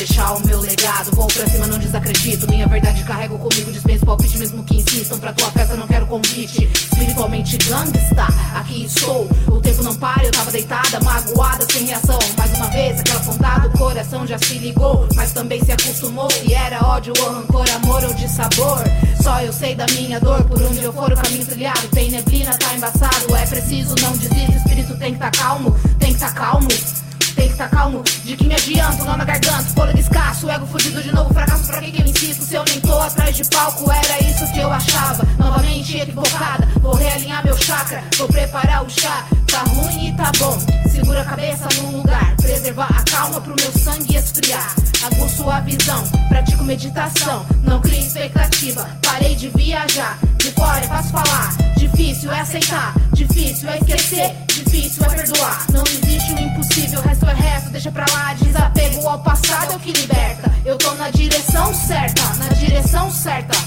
Deixar 0.00 0.32
o 0.32 0.46
meu 0.46 0.60
legado. 0.60 1.10
Vou 1.14 1.26
pra 1.26 1.46
cima, 1.46 1.66
não 1.66 1.78
desacredito. 1.78 2.48
Minha 2.48 2.66
verdade 2.66 3.04
carrego 3.04 3.38
comigo, 3.38 3.70
dispenso 3.70 4.06
palpite, 4.06 4.38
mesmo 4.38 4.64
que 4.64 4.76
insistam. 4.76 5.18
Pra 5.18 5.32
tua 5.32 5.50
festa, 5.50 5.76
não 5.76 5.86
quero 5.86 6.06
convite. 6.06 6.64
Espiritualmente 6.72 7.58
gangsta, 7.58 8.26
aqui 8.54 8.84
estou. 8.84 9.28
O 9.48 9.60
tempo 9.60 9.82
não 9.82 9.94
para, 9.94 10.24
eu 10.24 10.32
tava 10.32 10.50
deitada, 10.50 11.00
magoada, 11.00 11.66
sem 11.70 11.84
reação. 11.84 12.18
Mais 12.38 12.56
uma 12.56 12.68
vez, 12.68 12.98
aquela 13.00 13.20
pontada, 13.20 13.68
o 13.68 13.78
coração 13.78 14.26
já 14.26 14.38
se 14.38 14.54
ligou. 14.54 15.06
Mas 15.14 15.32
também 15.32 15.62
se 15.62 15.72
acostumou. 15.72 16.30
Se 16.30 16.54
era 16.54 16.80
ódio 16.86 17.12
ou 17.20 17.32
rancor, 17.34 17.68
amor 17.70 18.02
ou 18.04 18.14
de 18.14 18.28
sabor. 18.28 18.82
Só 19.22 19.42
eu 19.42 19.52
sei 19.52 19.74
da 19.74 19.86
minha 19.88 20.18
dor, 20.18 20.42
por 20.44 20.62
onde 20.62 20.82
eu 20.82 20.94
for 20.94 21.12
o 21.12 21.16
caminho 21.16 21.44
trilhado. 21.44 21.88
Tem 21.88 22.10
neblina, 22.10 22.56
tá 22.56 22.74
embaçado. 22.74 23.36
É 23.36 23.46
preciso, 23.46 23.94
não 24.00 24.12
desista. 24.12 24.52
O 24.52 24.56
espírito 24.56 24.96
tem 24.96 25.12
que 25.12 25.18
tá 25.18 25.30
calmo, 25.30 25.76
tem 25.98 26.14
que 26.14 26.20
tá 26.20 26.32
calmo. 26.32 26.68
Tem 27.34 27.48
que 27.48 27.56
tá 27.56 27.68
calmo, 27.68 28.02
de 28.24 28.36
que 28.36 28.46
me 28.46 28.54
adianto, 28.54 29.04
nó 29.04 29.16
na 29.16 29.24
garganta, 29.24 29.64
fôlego 29.74 29.98
escasso, 29.98 30.50
ego 30.50 30.66
fudido 30.66 31.02
de 31.02 31.12
novo, 31.12 31.32
fracasso 31.32 31.66
pra 31.66 31.80
que 31.80 31.92
que 31.92 32.02
eu 32.02 32.06
insisto, 32.06 32.44
se 32.44 32.54
eu 32.54 32.64
nem 32.64 32.80
tô 32.80 32.98
atrás 32.98 33.36
de 33.36 33.44
palco, 33.44 33.90
era 33.90 34.22
isso 34.24 34.50
que 34.52 34.58
eu 34.58 34.70
achava, 34.70 35.26
novamente 35.38 35.96
equivocada, 35.96 36.66
vou 36.80 36.94
realinhar 36.94 37.44
meu 37.44 37.56
chakra, 37.56 38.02
vou 38.16 38.28
preparar 38.28 38.84
o 38.84 38.90
chá, 38.90 39.24
tá 39.46 39.60
ruim 39.60 40.08
e 40.08 40.16
tá 40.16 40.30
bom, 40.38 40.58
segura 40.90 41.22
a 41.22 41.24
cabeça 41.24 41.68
no 41.80 41.98
lugar, 41.98 42.34
preservar 42.36 42.88
a 42.96 43.02
calma 43.10 43.40
pro 43.40 43.54
meu 43.56 43.72
sangue 43.72 44.16
esfriar, 44.16 44.74
aguço 45.02 45.48
a 45.50 45.60
visão, 45.60 46.02
pratico 46.28 46.64
meditação, 46.64 47.46
não 47.62 47.80
crie 47.80 48.00
expectativa, 48.00 48.88
parei 49.02 49.34
de 49.34 49.48
viajar, 49.50 50.18
de 50.38 50.50
fora 50.52 50.80
é 50.84 50.88
fácil 50.88 51.10
falar, 51.12 51.56
difícil 51.76 52.32
é 52.32 52.40
aceitar, 52.40 52.94
difícil 53.12 53.68
é 53.68 53.78
esquecer, 53.78 54.32
difícil 54.70 55.04
é 55.04 55.08
perdoar, 55.08 55.66
não 55.72 55.82
existe 55.82 56.32
o 56.32 56.38
impossível, 56.38 57.00
resto 57.00 57.26
é 57.26 57.34
resto, 57.34 57.70
deixa 57.70 57.90
pra 57.90 58.06
lá, 58.12 58.34
desapego 58.34 59.08
ao 59.08 59.18
passado 59.18 59.72
é 59.72 59.76
o 59.76 59.80
que 59.80 59.92
liberta, 59.92 60.54
eu 60.64 60.78
tô 60.78 60.94
na 60.94 61.10
direção 61.10 61.74
certa, 61.74 62.22
na 62.36 62.48
direção 62.54 63.10
certa. 63.10 63.58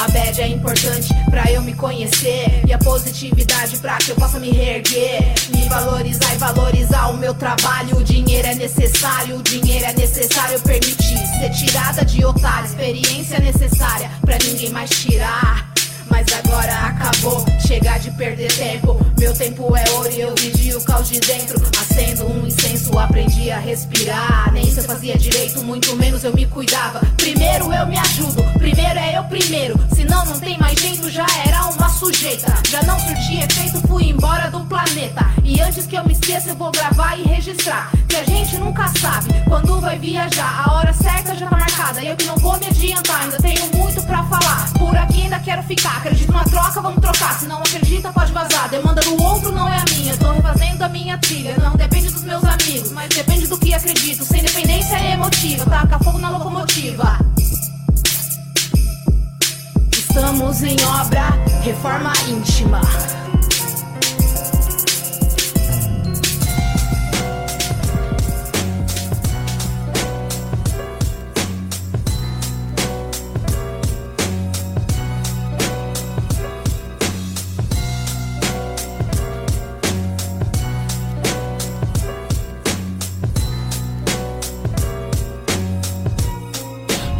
A 0.00 0.08
bad 0.08 0.40
é 0.40 0.48
importante 0.48 1.14
pra 1.30 1.50
eu 1.52 1.62
me 1.62 1.72
conhecer. 1.72 2.62
E 2.66 2.72
a 2.72 2.78
positividade 2.78 3.78
pra 3.78 3.96
que 3.96 4.10
eu 4.10 4.16
possa 4.16 4.40
me 4.40 4.50
reerguer. 4.50 5.32
Me 5.50 5.66
valorizar 5.68 6.34
e 6.34 6.36
valorizar 6.36 7.06
o 7.06 7.16
meu 7.16 7.32
trabalho. 7.32 7.98
O 7.98 8.04
dinheiro 8.04 8.48
é 8.48 8.54
necessário, 8.54 9.36
o 9.36 9.42
dinheiro 9.42 9.84
é 9.84 9.92
necessário 9.94 10.60
permitir. 10.60 11.16
Ser 11.38 11.50
tirada 11.50 12.04
de 12.04 12.24
otário, 12.24 12.66
experiência 12.66 13.38
necessária 13.38 14.10
Pra 14.20 14.36
ninguém 14.38 14.70
mais 14.70 14.90
tirar 14.90 15.73
mas 16.14 16.32
agora 16.32 16.72
acabou. 16.86 17.44
Chega 17.66 17.98
de 17.98 18.08
perder 18.12 18.52
tempo, 18.52 19.04
meu 19.18 19.34
tempo 19.34 19.76
é 19.76 19.90
ouro 19.90 20.12
e 20.12 20.20
eu 20.20 20.32
vigio 20.36 20.78
o 20.78 20.84
caos 20.84 21.08
de 21.08 21.18
dentro. 21.18 21.60
Acendo 21.80 22.30
um 22.30 22.46
incenso, 22.46 22.96
aprendi 22.96 23.50
a 23.50 23.58
respirar. 23.58 24.52
Nem 24.52 24.70
se 24.70 24.78
eu 24.78 24.84
fazia 24.84 25.18
direito, 25.18 25.64
muito 25.64 25.96
menos 25.96 26.22
eu 26.22 26.32
me 26.32 26.46
cuidava. 26.46 27.00
Primeiro 27.16 27.72
eu 27.72 27.86
me 27.86 27.98
ajudo, 27.98 28.44
primeiro 28.58 28.96
é 28.96 29.18
eu 29.18 29.24
primeiro. 29.24 29.74
Senão 29.92 30.24
não 30.24 30.38
tem 30.38 30.56
mais 30.56 30.78
jeito, 30.78 31.10
já 31.10 31.26
era 31.44 31.66
uma 31.66 31.88
sujeita. 31.88 32.46
Já 32.68 32.80
não 32.84 32.98
surti 33.00 33.38
efeito, 33.38 33.80
fui 33.88 34.10
embora 34.10 34.48
do 34.52 34.60
planeta. 34.66 35.23
Antes 35.74 35.88
que 35.88 35.96
eu 35.96 36.04
me 36.04 36.12
esqueça, 36.12 36.50
eu 36.50 36.54
vou 36.54 36.70
gravar 36.70 37.18
e 37.18 37.24
registrar. 37.24 37.90
Que 38.08 38.14
a 38.14 38.22
gente 38.22 38.56
nunca 38.58 38.86
sabe 38.96 39.34
quando 39.48 39.80
vai 39.80 39.98
viajar. 39.98 40.62
A 40.64 40.74
hora 40.74 40.92
certa 40.92 41.34
já 41.34 41.48
tá 41.48 41.56
marcada. 41.56 42.00
E 42.00 42.06
eu 42.06 42.14
que 42.14 42.26
não 42.26 42.36
vou 42.36 42.56
me 42.60 42.66
adiantar, 42.66 43.22
ainda 43.22 43.38
tenho 43.38 43.66
muito 43.74 44.00
pra 44.02 44.22
falar. 44.22 44.72
Por 44.78 44.96
aqui 44.96 45.22
ainda 45.22 45.40
quero 45.40 45.64
ficar. 45.64 45.96
Acredito 45.96 46.30
na 46.30 46.44
troca, 46.44 46.80
vamos 46.80 47.00
trocar. 47.00 47.40
Se 47.40 47.46
não 47.46 47.58
acredita, 47.58 48.12
pode 48.12 48.32
vazar. 48.32 48.68
Demanda 48.68 49.00
do 49.00 49.20
outro 49.20 49.50
não 49.50 49.68
é 49.68 49.76
a 49.76 49.84
minha. 49.92 50.16
Tô 50.16 50.30
refazendo 50.30 50.84
a 50.84 50.88
minha 50.88 51.18
trilha. 51.18 51.56
Não 51.58 51.74
depende 51.74 52.08
dos 52.08 52.22
meus 52.22 52.44
amigos, 52.44 52.92
mas 52.92 53.08
depende 53.08 53.48
do 53.48 53.58
que 53.58 53.74
acredito. 53.74 54.24
Sem 54.24 54.44
dependência 54.44 54.94
é 54.94 55.14
emotiva. 55.14 55.64
Taca 55.68 55.98
fogo 55.98 56.18
na 56.18 56.30
locomotiva. 56.30 57.18
Estamos 59.90 60.62
em 60.62 60.76
obra, 60.84 61.30
reforma 61.64 62.12
íntima. 62.28 62.80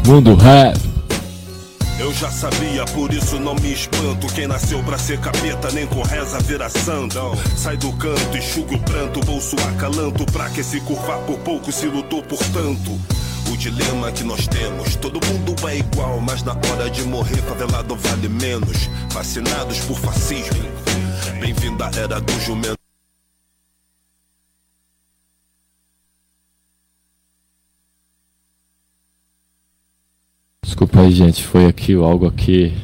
Mundo 0.06 0.34
Rap. 0.34 0.76
Eu 1.98 2.12
já 2.12 2.30
sabia, 2.30 2.84
por 2.86 3.10
isso 3.10 3.40
não 3.40 3.54
me 3.54 3.72
espanto. 3.72 4.26
Quem 4.34 4.46
nasceu 4.46 4.82
pra 4.82 4.98
ser 4.98 5.18
capeta, 5.18 5.70
nem 5.72 5.86
com 5.86 6.02
reza 6.02 6.38
vira 6.40 6.68
santo. 6.68 7.18
Sai 7.56 7.78
do 7.78 7.90
canto, 7.94 8.36
enxuga 8.36 8.74
o 8.74 8.78
pranto, 8.80 9.20
bolso 9.20 9.56
acalanto. 9.68 10.26
Pra 10.26 10.50
que 10.50 10.62
se 10.62 10.78
curvar 10.80 11.18
por 11.20 11.38
pouco 11.38 11.72
se 11.72 11.86
lutou 11.86 12.22
por 12.22 12.38
tanto? 12.38 13.00
O 13.50 13.56
dilema 13.56 14.12
que 14.12 14.24
nós 14.24 14.46
temos, 14.46 14.94
todo 14.96 15.24
mundo 15.26 15.54
é 15.68 15.78
igual, 15.78 16.20
mas 16.20 16.42
na 16.42 16.52
hora 16.52 16.90
de 16.90 17.02
morrer, 17.04 17.42
favelado 17.42 17.96
vale 17.96 18.28
menos. 18.28 18.90
Vacinados 19.10 19.78
por 19.80 19.98
fascismo. 19.98 20.64
Bem-vindo 21.40 21.82
à 21.82 21.90
era 21.96 22.20
do 22.20 22.40
jumento. 22.40 22.73
Desculpa 30.84 31.00
aí, 31.00 31.12
gente. 31.12 31.42
Foi 31.42 31.64
aqui 31.64 31.94
algo 31.94 32.26
aqui. 32.26 32.74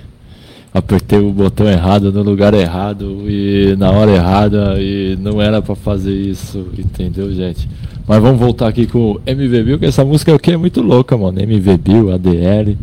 Apertei 0.72 1.18
o 1.18 1.32
botão 1.32 1.68
errado 1.68 2.10
no 2.10 2.22
lugar 2.22 2.54
errado 2.54 3.28
e 3.28 3.76
na 3.76 3.90
hora 3.90 4.12
errada 4.12 4.76
e 4.80 5.18
não 5.20 5.42
era 5.42 5.60
pra 5.60 5.74
fazer 5.74 6.14
isso, 6.14 6.68
entendeu, 6.78 7.30
gente? 7.34 7.68
Mas 8.06 8.22
vamos 8.22 8.40
voltar 8.40 8.68
aqui 8.68 8.86
com 8.86 9.12
o 9.12 9.20
MV 9.26 9.62
Bill, 9.64 9.78
que 9.78 9.84
essa 9.84 10.02
música 10.02 10.34
aqui 10.34 10.52
é 10.52 10.56
muito 10.56 10.80
louca, 10.80 11.14
mano. 11.14 11.42
MV 11.42 11.76
Bill, 11.76 12.14
ADL. 12.14 12.78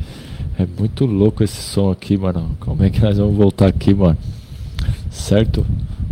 É 0.60 0.68
muito 0.78 1.06
louco 1.06 1.44
esse 1.44 1.62
som 1.64 1.90
aqui, 1.90 2.16
mano. 2.16 2.52
Como 2.60 2.84
é 2.84 2.90
que 2.92 3.02
nós 3.02 3.18
vamos 3.18 3.36
voltar 3.36 3.68
aqui, 3.68 3.96
mano? 3.96 4.18
Certo? 5.10 5.66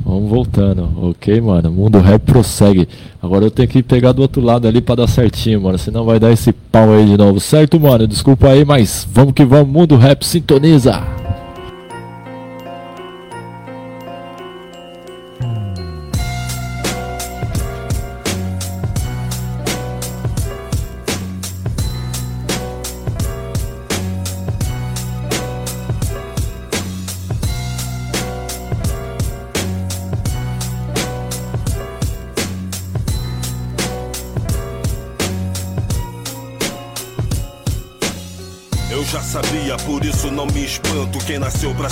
Vamos 0.05 0.29
voltando, 0.29 0.87
ok, 1.01 1.41
mano? 1.41 1.71
Mundo 1.71 1.97
rap 1.97 2.21
prossegue. 2.21 2.87
Agora 3.19 3.43
eu 3.43 3.49
tenho 3.49 3.67
que 3.67 3.81
pegar 3.81 4.11
do 4.11 4.21
outro 4.21 4.39
lado 4.39 4.67
ali 4.67 4.79
pra 4.79 4.93
dar 4.93 5.07
certinho, 5.07 5.59
mano. 5.59 5.79
Senão 5.79 6.05
vai 6.05 6.19
dar 6.19 6.31
esse 6.31 6.53
pau 6.53 6.93
aí 6.93 7.07
de 7.07 7.17
novo, 7.17 7.39
certo, 7.39 7.79
mano? 7.79 8.05
Desculpa 8.05 8.49
aí, 8.49 8.63
mas 8.63 9.07
vamos 9.11 9.33
que 9.33 9.43
vamos. 9.43 9.67
Mundo 9.67 9.95
rap 9.95 10.23
sintoniza. 10.23 11.14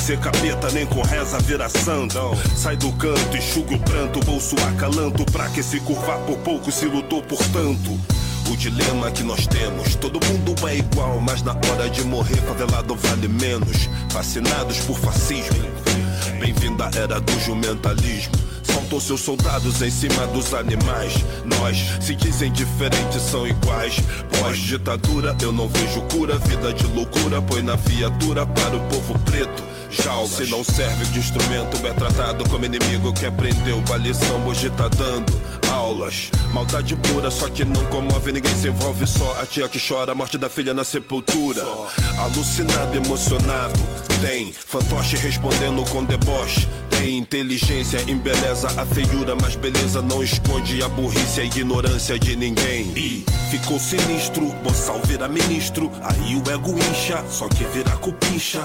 Ser 0.04 0.20
capeta, 0.20 0.70
nem 0.72 0.86
com 0.86 1.02
reza 1.02 1.40
vira 1.40 1.70
santo. 1.70 2.20
Sai 2.58 2.76
do 2.76 2.92
canto, 2.94 3.38
enxuga 3.38 3.76
o 3.76 3.80
pranto, 3.80 4.20
bolso 4.26 4.56
acalanto. 4.68 5.24
Pra 5.32 5.48
que 5.48 5.64
se 5.64 5.80
curvar 5.80 6.20
por 6.20 6.38
pouco 6.40 6.70
se 6.72 6.86
lutou 6.86 7.24
por 7.24 7.40
tanto? 7.48 7.98
O 8.52 8.58
dilema 8.58 9.10
que 9.12 9.24
nós 9.24 9.48
temos, 9.48 9.96
todo 9.96 10.20
mundo 10.26 10.54
é 10.68 10.76
igual, 10.76 11.22
mas 11.22 11.42
na 11.42 11.54
hora 11.54 11.90
de 11.90 12.04
morrer, 12.04 12.42
favelado 12.42 12.96
vale 12.96 13.30
menos. 13.30 13.90
Vacinados 14.12 14.80
por 14.80 15.00
fascismo. 15.00 15.64
Bem-vindo 16.38 16.84
à 16.84 16.92
era 16.94 17.22
do 17.22 17.40
jumentalismo. 17.40 18.34
Soltou 18.84 19.00
seus 19.00 19.22
soldados 19.22 19.82
em 19.82 19.90
cima 19.90 20.28
dos 20.28 20.54
animais. 20.54 21.14
Nós 21.46 21.78
se 22.02 22.14
dizem 22.16 22.52
diferentes, 22.52 23.22
são 23.22 23.48
iguais. 23.48 23.96
Pós-ditadura, 24.40 25.36
eu 25.42 25.54
não 25.54 25.70
vejo 25.70 26.02
cura. 26.12 26.38
Vida 26.40 26.74
de 26.74 26.86
loucura, 26.88 27.42
põe 27.42 27.62
na 27.62 27.76
viatura 27.76 28.46
para 28.46 28.76
o 28.76 28.82
povo 28.90 29.18
preto. 29.20 29.64
Jaula, 29.90 30.28
se 30.28 30.48
não 30.48 30.64
serve 30.64 31.06
de 31.06 31.20
instrumento, 31.20 31.86
é 31.88 31.94
tratado 31.94 32.44
como 32.50 32.66
inimigo 32.66 33.14
que 33.14 33.26
aprendeu. 33.26 33.82
A 33.94 34.48
hoje 34.50 34.70
tá 34.72 34.90
dando 34.90 35.32
aulas. 35.94 36.32
Maldade 36.54 36.96
pura, 36.96 37.30
só 37.30 37.48
que 37.48 37.64
não 37.64 37.84
comove, 37.86 38.32
ninguém 38.32 38.56
se 38.56 38.68
envolve. 38.68 39.06
Só 39.06 39.40
a 39.40 39.46
tia 39.46 39.70
que 39.70 39.80
chora 39.80 40.12
a 40.12 40.16
morte 40.16 40.38
da 40.38 40.50
filha 40.50 40.74
na 40.74 40.84
sepultura. 40.84 41.64
Alucinado, 42.18 42.98
emocionado. 42.98 43.80
Tem 44.22 44.52
fantoche 44.52 45.16
respondendo 45.18 45.84
com 45.90 46.04
deboche. 46.04 46.68
Tem 46.90 47.18
inteligência, 47.18 48.02
embeleza 48.10 48.68
a 48.80 48.86
feiura, 48.86 49.36
mas 49.36 49.56
beleza 49.56 50.02
não 50.02 50.24
esconde 50.24 50.82
a 50.82 50.88
burrice 50.88 51.40
e 51.40 51.44
a 51.44 51.46
ignorância 51.46 52.18
de 52.18 52.36
ninguém. 52.36 52.92
E 52.96 53.26
ficou 53.52 53.80
sinistro, 53.80 54.48
boçal 54.64 55.00
vira 55.06 55.28
ministro. 55.28 55.92
Aí 56.02 56.36
o 56.36 56.52
ego 56.52 56.76
incha, 56.92 57.24
só 57.30 57.48
que 57.48 57.64
vira 57.66 57.92
cupincha. 57.98 58.62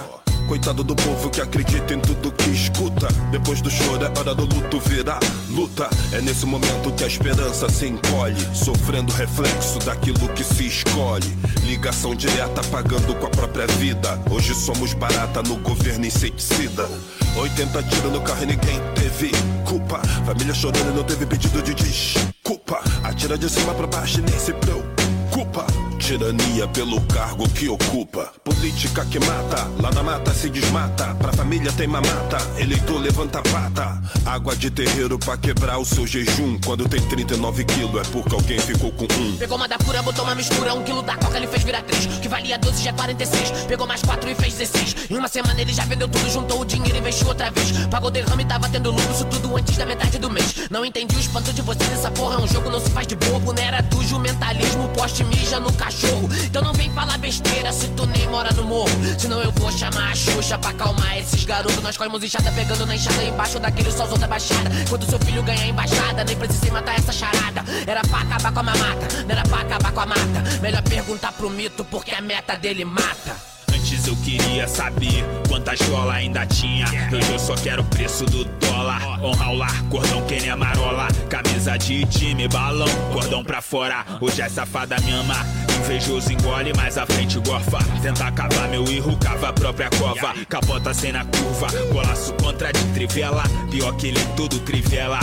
Coitado 0.48 0.82
do 0.82 0.96
povo 0.96 1.28
que 1.28 1.42
acredita 1.42 1.92
em 1.92 2.00
tudo 2.00 2.32
que 2.32 2.48
escuta. 2.48 3.06
Depois 3.30 3.60
do 3.60 3.70
choro 3.70 4.02
é 4.02 4.18
hora 4.18 4.34
do 4.34 4.46
luto 4.46 4.80
virar 4.80 5.20
luta. 5.50 5.90
É 6.10 6.22
nesse 6.22 6.46
momento 6.46 6.90
que 6.96 7.04
a 7.04 7.06
esperança 7.06 7.68
se 7.68 7.86
encolhe, 7.86 8.40
sofrendo 8.56 9.12
reflexo 9.12 9.78
daquilo 9.80 10.26
que 10.30 10.42
se 10.42 10.66
escolhe. 10.66 11.36
Ligação 11.64 12.14
direta 12.14 12.62
pagando 12.70 13.14
com 13.16 13.26
a 13.26 13.30
própria 13.30 13.66
vida. 13.66 14.18
Hoje 14.30 14.54
somos 14.54 14.94
barata 14.94 15.42
no 15.42 15.56
governo 15.56 16.06
inseticida. 16.06 16.88
80 17.36 17.82
tiros 17.82 18.10
no 18.10 18.22
carro 18.22 18.44
e 18.44 18.46
ninguém 18.46 18.80
teve 18.94 19.30
culpa. 19.66 20.00
Família 20.24 20.54
chorando 20.54 20.92
e 20.92 20.96
não 20.96 21.04
teve 21.04 21.26
pedido 21.26 21.60
de 21.60 21.74
desculpa. 21.74 22.80
Atira 23.04 23.36
de 23.36 23.50
cima 23.50 23.74
pra 23.74 23.86
baixo 23.86 24.20
e 24.20 24.22
nem 24.22 24.38
se 24.38 24.54
preocupa. 24.54 25.87
Tirania 25.98 26.66
pelo 26.68 27.00
cargo 27.02 27.48
que 27.48 27.68
ocupa. 27.68 28.32
Política 28.44 29.04
que 29.04 29.18
mata, 29.18 29.68
lá 29.82 29.90
na 29.90 30.02
mata 30.02 30.32
se 30.32 30.48
desmata. 30.48 31.14
Pra 31.16 31.32
família 31.32 31.72
tem 31.72 31.86
mamata, 31.86 32.38
eleitor 32.56 33.00
levanta 33.00 33.40
a 33.40 33.42
pata. 33.42 34.00
Água 34.24 34.56
de 34.56 34.70
terreiro 34.70 35.18
pra 35.18 35.36
quebrar 35.36 35.78
o 35.78 35.84
seu 35.84 36.06
jejum. 36.06 36.58
Quando 36.64 36.88
tem 36.88 37.00
39 37.00 37.64
quilos 37.64 38.00
é 38.00 38.10
porque 38.10 38.34
alguém 38.34 38.58
ficou 38.58 38.92
com 38.92 39.04
um. 39.04 39.36
Pegou 39.36 39.56
uma 39.56 39.68
da 39.68 39.76
pura, 39.78 40.02
botou 40.02 40.24
uma 40.24 40.34
mistura. 40.34 40.72
Um 40.74 40.82
quilo 40.84 41.02
da 41.02 41.16
coca 41.16 41.36
ele 41.36 41.46
fez 41.46 41.64
virar 41.64 41.82
três. 41.82 42.06
Que 42.06 42.28
valia 42.28 42.58
12 42.58 42.82
já 42.82 42.90
é 42.90 42.92
46. 42.92 43.50
Pegou 43.66 43.86
mais 43.86 44.02
quatro 44.02 44.30
e 44.30 44.34
fez 44.34 44.54
16. 44.54 45.10
Em 45.10 45.16
uma 45.16 45.28
semana 45.28 45.60
ele 45.60 45.72
já 45.72 45.84
vendeu 45.84 46.08
tudo, 46.08 46.30
juntou 46.30 46.60
o 46.60 46.64
dinheiro 46.64 46.96
e 46.96 47.00
investiu 47.00 47.28
outra 47.28 47.50
vez. 47.50 47.72
Pagou 47.90 48.10
derrame 48.10 48.44
e 48.44 48.46
tava 48.46 48.68
tendo 48.68 48.90
lucro, 48.90 49.12
isso 49.12 49.24
tudo 49.26 49.56
antes 49.56 49.76
da 49.76 49.84
metade 49.84 50.18
do 50.18 50.30
mês. 50.30 50.68
Não 50.70 50.84
entendi 50.84 51.16
o 51.16 51.20
espanto 51.20 51.52
de 51.52 51.62
vocês, 51.62 51.90
essa 51.92 52.10
porra 52.10 52.36
é 52.36 52.38
um 52.38 52.46
jogo, 52.46 52.70
não 52.70 52.80
se 52.80 52.90
faz 52.90 53.06
de 53.06 53.16
bobo. 53.16 53.52
Não 53.52 53.62
era 53.62 53.80
do 53.82 54.02
jumentalismo, 54.04 54.88
poste 54.90 55.24
mija 55.24 55.58
no 55.58 55.72
cachorro. 55.88 56.28
Então 56.44 56.62
não 56.62 56.72
vem 56.74 56.92
falar 56.92 57.16
besteira 57.18 57.72
se 57.72 57.88
tu 57.88 58.06
nem 58.06 58.28
mora 58.28 58.52
no 58.52 58.64
morro. 58.64 58.90
Senão 59.18 59.40
eu 59.42 59.50
vou 59.52 59.72
chamar 59.72 60.12
a 60.12 60.14
Xuxa 60.14 60.58
pra 60.58 60.70
acalmar 60.70 61.18
esses 61.18 61.44
garotos. 61.44 61.82
Nós 61.82 61.96
corremos 61.96 62.22
enxada 62.22 62.52
pegando 62.52 62.84
na 62.86 62.94
enxada 62.94 63.22
embaixo 63.24 63.58
daquele 63.58 63.90
solzão 63.90 64.18
da 64.18 64.26
baixada. 64.26 64.70
Quando 64.88 65.08
seu 65.08 65.18
filho 65.20 65.42
ganha 65.42 65.66
embaixada, 65.66 66.24
nem 66.24 66.36
precisei 66.36 66.70
matar 66.70 66.98
essa 66.98 67.12
charada. 67.12 67.64
Era 67.86 68.02
pra 68.02 68.20
acabar 68.20 68.52
com 68.52 68.60
a 68.60 68.62
mamata, 68.62 69.22
não 69.24 69.30
era 69.30 69.42
pra 69.44 69.60
acabar 69.60 69.92
com 69.92 70.00
a 70.00 70.06
mata. 70.06 70.60
Melhor 70.60 70.82
perguntar 70.82 71.32
pro 71.32 71.50
mito 71.50 71.84
porque 71.84 72.14
a 72.14 72.20
meta 72.20 72.56
dele 72.56 72.84
mata. 72.84 73.57
Antes 73.78 74.08
eu 74.08 74.16
queria 74.16 74.66
saber 74.66 75.24
quantas 75.48 75.80
bolas 75.82 76.16
ainda 76.16 76.44
tinha. 76.44 76.84
Hoje 77.12 77.32
eu 77.32 77.38
só 77.38 77.54
quero 77.54 77.82
o 77.82 77.84
preço 77.84 78.24
do 78.24 78.44
dólar. 78.44 79.22
Honrar 79.22 79.52
o 79.52 79.56
lar, 79.56 79.82
cordão 79.84 80.20
que 80.26 80.40
nem 80.40 80.50
amarola. 80.50 81.06
Camisa 81.28 81.76
de 81.76 82.04
time, 82.06 82.48
balão, 82.48 82.88
cordão 83.12 83.44
pra 83.44 83.62
fora. 83.62 84.04
Hoje 84.20 84.42
a 84.42 84.50
safada 84.50 84.98
me 85.00 85.12
ama. 85.12 85.46
Invejoso 85.78 86.32
engole, 86.32 86.72
mas 86.76 86.98
a 86.98 87.06
frente 87.06 87.38
gorfa. 87.38 87.78
Tenta 88.02 88.32
cavar 88.32 88.68
meu 88.68 88.84
erro, 88.88 89.16
cava 89.16 89.50
a 89.50 89.52
própria 89.52 89.88
cova. 89.90 90.34
Capota 90.48 90.92
sem 90.92 91.12
na 91.12 91.24
curva, 91.24 91.68
golaço 91.92 92.32
contra 92.34 92.72
de 92.72 92.84
trivela. 92.86 93.44
Pior 93.70 93.96
que 93.96 94.08
ele 94.08 94.18
é 94.18 94.24
tudo 94.34 94.58
trivela. 94.58 95.20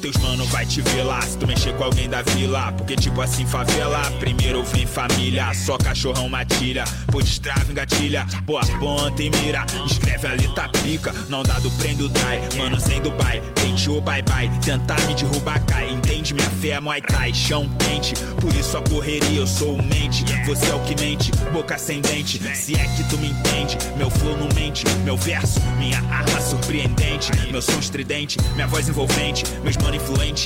Teus 0.00 0.16
mano 0.18 0.44
vai 0.46 0.66
te 0.66 0.82
lá 1.02 1.20
se 1.22 1.36
tu 1.38 1.46
mexer 1.46 1.74
com 1.74 1.84
alguém 1.84 2.08
da 2.08 2.22
vila. 2.22 2.72
Porque 2.72 2.96
tipo 2.96 3.20
assim, 3.20 3.46
favela, 3.46 4.10
primeiro 4.18 4.62
vem 4.64 4.86
família. 4.86 5.52
Só 5.54 5.76
cachorrão 5.78 6.28
matilha, 6.28 6.84
pô 7.10 7.20
destrava, 7.20 7.70
engatilha. 7.70 8.26
Boa 8.44 8.64
ponta 8.78 9.22
e 9.22 9.30
mira, 9.30 9.64
escreve 9.86 10.26
ali 10.26 10.48
tá 10.54 10.68
pica. 10.68 11.12
Não 11.28 11.42
dá 11.42 11.58
do 11.58 11.70
prendo 11.72 12.08
dai, 12.08 12.40
mano 12.56 12.78
sem 12.80 13.00
Dubai. 13.00 13.40
Tente 13.54 13.90
o 13.90 14.00
bye 14.00 14.22
bye, 14.22 14.50
tentar 14.60 15.00
me 15.06 15.14
derrubar 15.14 15.64
cai. 15.66 15.90
Entende? 15.90 16.34
Minha 16.34 16.50
fé 16.50 16.68
é 16.70 16.80
Muay 16.80 17.00
Thai, 17.00 17.32
chão 17.32 17.68
quente. 17.78 18.14
Por 18.40 18.54
isso 18.54 18.76
a 18.76 18.82
correria, 18.82 19.40
eu 19.40 19.46
sou 19.46 19.74
o 19.74 19.82
mente. 19.82 20.24
Você 20.46 20.66
é 20.66 20.74
o 20.74 20.80
que 20.80 21.00
mente, 21.00 21.30
boca 21.52 21.78
sem 21.78 22.00
dente. 22.00 22.38
Se 22.54 22.74
é 22.74 22.84
que 22.84 23.04
tu 23.08 23.18
me 23.18 23.28
entende, 23.28 23.78
meu 23.96 24.10
flow 24.10 24.36
não 24.36 24.48
mente. 24.54 24.84
Meu 25.04 25.16
verso, 25.16 25.60
minha 25.78 25.98
arma 26.10 26.40
surpreendente. 26.40 27.30
Meu 27.50 27.62
som 27.62 27.78
estridente, 27.78 28.38
minha 28.54 28.66
voz 28.66 28.88
envolvente. 28.88 29.44
Meus 29.62 29.75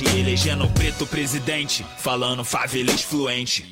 influente, 0.01 0.19
elegendo 0.19 0.67
preto 0.69 1.05
presidente. 1.05 1.85
Falando 1.97 2.43
favelês 2.43 3.01
fluente. 3.01 3.65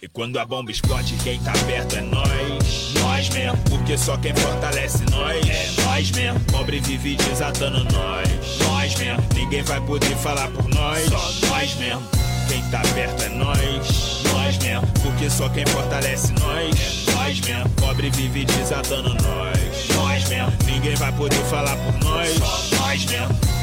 E 0.00 0.06
quando 0.08 0.38
a 0.38 0.44
bomba 0.44 0.70
explode, 0.70 1.16
quem 1.24 1.40
tá 1.40 1.52
perto 1.66 1.96
é 1.96 2.00
nós. 2.00 2.94
Nós 3.00 3.28
mesmo, 3.30 3.58
porque 3.68 3.98
só 3.98 4.16
quem 4.16 4.34
fortalece 4.34 5.04
nós. 5.10 5.48
É 5.48 5.82
nós 5.82 6.10
mesmo. 6.12 6.40
Pobre 6.52 6.78
vive 6.80 7.16
desatando 7.16 7.82
nós. 7.92 8.28
Nós 8.60 8.94
mesmo. 8.94 9.24
Ninguém 9.34 9.62
vai 9.62 9.80
poder 9.80 10.16
falar 10.16 10.48
por 10.50 10.68
nós. 10.68 11.04
Só 11.08 11.48
nós 11.48 11.74
mesmo. 11.74 12.02
Quem 12.48 12.62
tá 12.70 12.80
perto 12.94 13.24
é 13.24 13.28
nós. 13.30 14.22
Nós 14.32 14.58
mesmo. 14.58 14.86
Porque 15.02 15.28
só 15.28 15.48
quem 15.48 15.66
fortalece 15.66 16.32
nós. 16.34 17.08
É 17.08 17.12
nós 17.12 17.40
mesmo. 17.40 17.68
Pobre 17.70 18.10
vive 18.10 18.44
desatando 18.44 19.08
nós. 19.08 19.96
Nós 19.96 20.28
mesmo. 20.28 20.52
Ninguém 20.64 20.94
vai 20.94 21.12
poder 21.12 21.44
falar 21.46 21.76
por 21.76 22.04
nós. 22.04 22.34
Só 22.38 22.76
nós 22.76 23.04
mesmo. 23.04 23.57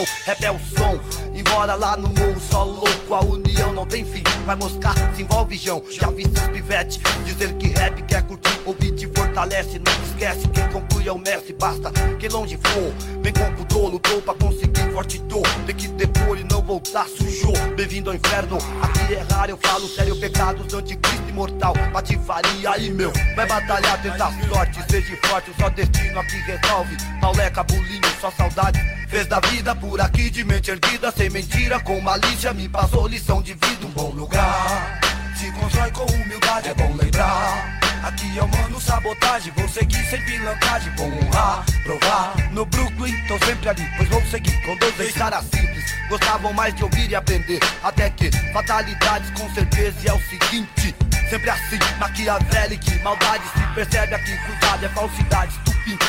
Grandão, 0.00 0.04
rap 0.24 0.44
é 0.44 0.50
o 0.50 0.58
som. 0.58 1.00
Embora 1.34 1.74
lá 1.74 1.96
no 1.96 2.08
morro, 2.08 2.40
só 2.40 2.64
louco, 2.64 3.14
a 3.14 3.20
união 3.20 3.72
não 3.72 3.86
tem 3.86 4.04
fim. 4.04 4.22
Vai 4.46 4.56
moscar, 4.56 4.94
se 5.14 5.22
envolve 5.22 5.56
Jão. 5.56 5.82
Já 5.90 6.10
vi 6.10 6.22
seus 6.24 6.48
pivete 6.48 7.00
dizer 7.24 7.52
que 7.54 7.68
rap 7.68 8.02
quer 8.02 8.22
curtir. 8.22 8.60
O 8.64 8.72
beat 8.74 9.06
fortalece, 9.14 9.78
não 9.78 9.92
esquece. 10.04 10.48
Quem 10.48 10.68
conclui 10.68 10.99
é 11.08 11.12
o 11.12 11.18
mestre, 11.18 11.52
basta 11.52 11.90
que 12.18 12.28
longe 12.28 12.58
for. 12.62 13.20
Vem 13.22 13.32
com 13.32 13.52
pudor, 13.54 13.90
lutou 13.90 14.22
pra 14.22 14.34
conseguir 14.34 14.92
forte 14.92 15.18
dor. 15.20 15.46
Tem 15.66 15.74
que 15.74 15.88
depor 15.88 16.38
e 16.38 16.44
não 16.44 16.62
voltar, 16.62 17.06
sujou. 17.08 17.52
Bem-vindo 17.76 18.10
ao 18.10 18.16
inferno, 18.16 18.58
aqui 18.82 19.14
é 19.14 19.24
raro, 19.32 19.52
eu 19.52 19.58
falo 19.58 19.88
sério. 19.88 20.18
Pecados 20.20 20.66
do 20.66 20.78
anticristo 20.78 21.28
imortal, 21.28 21.72
patifaria 21.92 22.70
aí, 22.70 22.90
meu. 22.90 23.12
Vai 23.34 23.46
batalhar, 23.46 24.00
tentar 24.02 24.32
sorte, 24.48 24.82
seja 24.90 25.16
forte. 25.26 25.50
Só 25.58 25.68
destino 25.70 26.20
aqui 26.20 26.36
resolve. 26.36 26.96
Pauleca, 27.20 27.62
bulinho, 27.64 28.20
só 28.20 28.30
saudade. 28.32 28.78
Fez 29.08 29.26
da 29.26 29.40
vida 29.40 29.74
por 29.74 30.00
aqui 30.00 30.30
de 30.30 30.44
mente 30.44 30.70
erguida, 30.70 31.10
sem 31.10 31.30
mentira, 31.30 31.80
com 31.80 32.00
malícia. 32.00 32.52
Me 32.52 32.68
passou 32.68 33.06
lição 33.06 33.42
de 33.42 33.54
vida, 33.54 33.86
um 33.86 33.90
bom 33.90 34.10
lugar. 34.10 35.00
Se 35.36 35.50
constrói 35.52 35.90
com 35.92 36.04
humildade, 36.04 36.68
é 36.68 36.74
bom 36.74 36.94
lembrar. 36.94 37.79
Aqui 38.02 38.38
é 38.38 38.42
o 38.42 38.48
mano 38.48 38.80
sabotagem, 38.80 39.52
vou 39.54 39.68
seguir 39.68 40.02
sem 40.06 40.24
pilantragem, 40.24 40.90
vou 40.96 41.06
honrar, 41.06 41.64
provar. 41.82 42.34
No 42.50 42.64
Brooklyn, 42.64 43.14
tô 43.26 43.38
sempre 43.44 43.68
ali, 43.68 43.86
pois 43.96 44.08
vou 44.08 44.22
seguir 44.26 44.58
com 44.62 44.74
Deus 44.76 45.00
em 45.00 45.12
cara 45.12 45.42
simples. 45.42 45.84
Gostavam 46.08 46.52
mais 46.54 46.74
de 46.74 46.82
ouvir 46.82 47.10
e 47.10 47.14
aprender, 47.14 47.60
até 47.82 48.08
que 48.08 48.30
fatalidades 48.52 49.30
com 49.32 49.48
certeza. 49.52 49.96
E 50.02 50.08
é 50.08 50.14
o 50.14 50.20
seguinte, 50.20 50.94
sempre 51.28 51.50
assim, 51.50 51.78
maquiavélico, 51.98 53.04
maldade 53.04 53.44
se 53.44 53.74
percebe 53.74 54.14
aqui, 54.14 54.36
cuidado, 54.46 54.84
é 54.86 54.88
falsidade, 54.88 55.60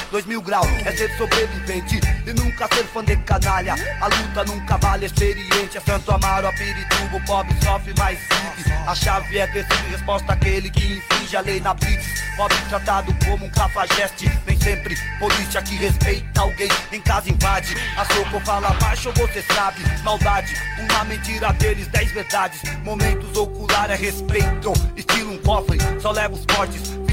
dois 0.09 0.25
mil 0.25 0.41
graus, 0.41 0.67
é 0.85 0.91
ser 0.91 1.15
sobrevivente 1.17 1.99
e 2.25 2.33
nunca 2.33 2.67
ser 2.73 2.83
fã 2.85 3.03
de 3.03 3.15
canalha. 3.17 3.75
A 4.01 4.07
luta 4.07 4.43
nunca 4.45 4.77
vale 4.77 5.05
experiente, 5.05 5.77
é 5.77 5.79
Santo 5.81 6.11
Amaro, 6.11 6.47
a 6.47 6.53
Pirituba, 6.53 7.17
o 7.17 7.25
pobre 7.25 7.55
sofre 7.63 7.93
mais 7.97 8.19
vive. 8.19 8.71
A 8.87 8.95
chave 8.95 9.37
é 9.37 9.47
sido 9.47 9.89
resposta 9.89 10.33
àquele 10.33 10.69
que 10.69 10.93
infringe 10.93 11.37
a 11.37 11.41
lei 11.41 11.59
na 11.59 11.73
blitz. 11.73 12.21
Pobre 12.35 12.57
tratado 12.69 13.15
como 13.25 13.45
um 13.45 13.49
cafajeste, 13.49 14.31
nem 14.47 14.59
sempre 14.59 14.97
polícia 15.19 15.61
que 15.61 15.75
respeita 15.75 16.41
alguém 16.41 16.69
em 16.91 17.01
casa 17.01 17.29
invade. 17.29 17.75
A 17.97 18.05
soco 18.05 18.39
fala 18.39 18.69
baixo, 18.75 19.11
você 19.15 19.41
sabe, 19.53 19.81
maldade, 20.03 20.55
uma 20.79 21.03
mentira 21.03 21.51
deles, 21.53 21.87
dez 21.87 22.11
verdades. 22.11 22.61
Momentos 22.83 23.37
ocular 23.37 23.91
é 23.91 23.95
respeito, 23.95 24.73
estilo 24.95 25.33
um 25.33 25.37
cofre, 25.39 25.77
só 26.01 26.11
leva 26.11 26.33
os 26.33 26.45
fortes. 26.51 27.10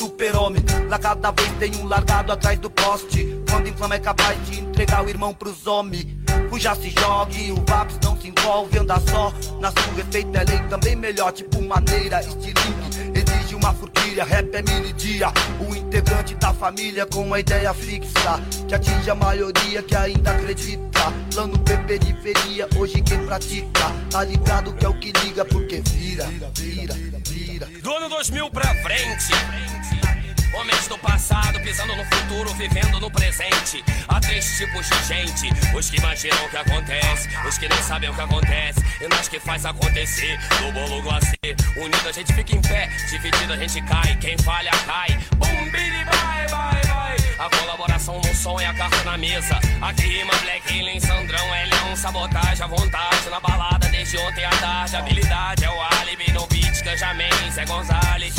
Super-homem. 0.00 0.64
Lá 0.88 0.98
cada 0.98 1.30
vez 1.30 1.50
tem 1.58 1.76
um 1.76 1.86
largado 1.86 2.32
atrás 2.32 2.58
do 2.58 2.70
poste. 2.70 3.38
Quando 3.50 3.68
inflama 3.68 3.96
é 3.96 3.98
capaz 3.98 4.38
de 4.46 4.60
entregar 4.60 5.04
o 5.04 5.08
irmão 5.10 5.34
pros 5.34 5.66
homens. 5.66 6.06
Fuja 6.48 6.74
se 6.74 6.88
jogue, 6.90 7.52
o 7.52 7.62
Vaps 7.68 7.98
não 8.02 8.18
se 8.18 8.28
envolve, 8.28 8.78
anda 8.78 8.98
só. 9.00 9.30
Na 9.60 9.70
sua 9.70 9.92
respeito 9.94 10.34
é 10.36 10.44
lei 10.44 10.58
também 10.70 10.96
melhor, 10.96 11.32
tipo 11.32 11.60
maneira, 11.60 12.20
estilingue. 12.20 13.09
Exige 13.50 13.54
uma 13.56 13.74
furtilha, 13.74 14.24
rap 14.24 14.54
é 14.54 14.62
mil 14.62 14.86
e 14.86 14.92
dia. 14.92 15.32
O 15.58 15.74
integrante 15.74 16.36
da 16.36 16.54
família 16.54 17.04
com 17.04 17.22
uma 17.22 17.40
ideia 17.40 17.74
fixa. 17.74 18.40
Que 18.68 18.74
atinge 18.76 19.10
a 19.10 19.14
maioria 19.14 19.82
que 19.82 19.96
ainda 19.96 20.30
acredita. 20.30 21.12
Plano 21.34 21.58
P 21.58 21.76
periferia, 21.78 22.68
hoje 22.76 23.02
quem 23.02 23.26
pratica. 23.26 23.92
Tá 24.08 24.22
ligado 24.22 24.72
que 24.74 24.84
é 24.84 24.88
o 24.88 24.94
que 24.94 25.12
liga, 25.24 25.44
porque 25.44 25.82
vira, 25.90 26.26
vira, 26.54 26.94
vira. 27.26 27.66
Do 27.82 27.92
ano 27.92 28.08
2000 28.08 28.50
pra 28.50 28.72
frente. 28.82 29.99
Homens 30.52 30.88
do 30.88 30.98
passado 30.98 31.60
pisando 31.60 31.94
no 31.94 32.04
futuro, 32.04 32.52
vivendo 32.54 32.98
no 32.98 33.10
presente. 33.10 33.84
Há 34.08 34.20
três 34.20 34.56
tipos 34.56 34.86
de 34.88 35.04
gente: 35.04 35.48
os 35.74 35.88
que 35.88 35.98
imaginam 35.98 36.44
o 36.44 36.48
que 36.48 36.56
acontece, 36.56 37.28
os 37.46 37.56
que 37.56 37.68
não 37.68 37.76
sabem 37.82 38.10
o 38.10 38.14
que 38.14 38.20
acontece, 38.20 38.80
e 39.00 39.08
nós 39.08 39.28
que 39.28 39.38
faz 39.38 39.64
acontecer. 39.64 40.38
No 40.60 40.72
bolo 40.72 41.02
glacê, 41.02 41.36
unido 41.76 42.08
a 42.08 42.12
gente 42.12 42.32
fica 42.32 42.56
em 42.56 42.62
pé, 42.62 42.88
dividido 43.08 43.52
a 43.52 43.56
gente 43.56 43.80
cai. 43.82 44.16
Quem 44.16 44.36
falha 44.38 44.72
cai. 44.86 45.18
Bum, 45.36 45.70
vai, 45.70 46.46
vai. 46.48 46.59
A 47.40 47.48
colaboração 47.48 48.20
no 48.20 48.34
som 48.34 48.60
e 48.60 48.66
a 48.66 48.74
carta 48.74 49.02
na 49.02 49.16
mesa. 49.16 49.58
Aqui 49.80 50.02
rima 50.02 50.34
Black 50.42 50.78
Alien, 50.78 51.00
Sandrão, 51.00 51.56
Elião, 51.56 51.96
sabotagem 51.96 52.62
à 52.62 52.66
vontade. 52.66 53.30
Na 53.30 53.40
balada 53.40 53.88
desde 53.88 54.18
ontem 54.18 54.44
à 54.44 54.50
tarde. 54.50 54.96
Habilidade 54.96 55.64
é 55.64 55.70
o 55.70 55.80
álibi 55.98 56.30
no 56.32 56.46
beat, 56.48 56.84
Ganjamin, 56.84 57.50
Zé 57.50 57.64
Gonzalez. 57.64 58.34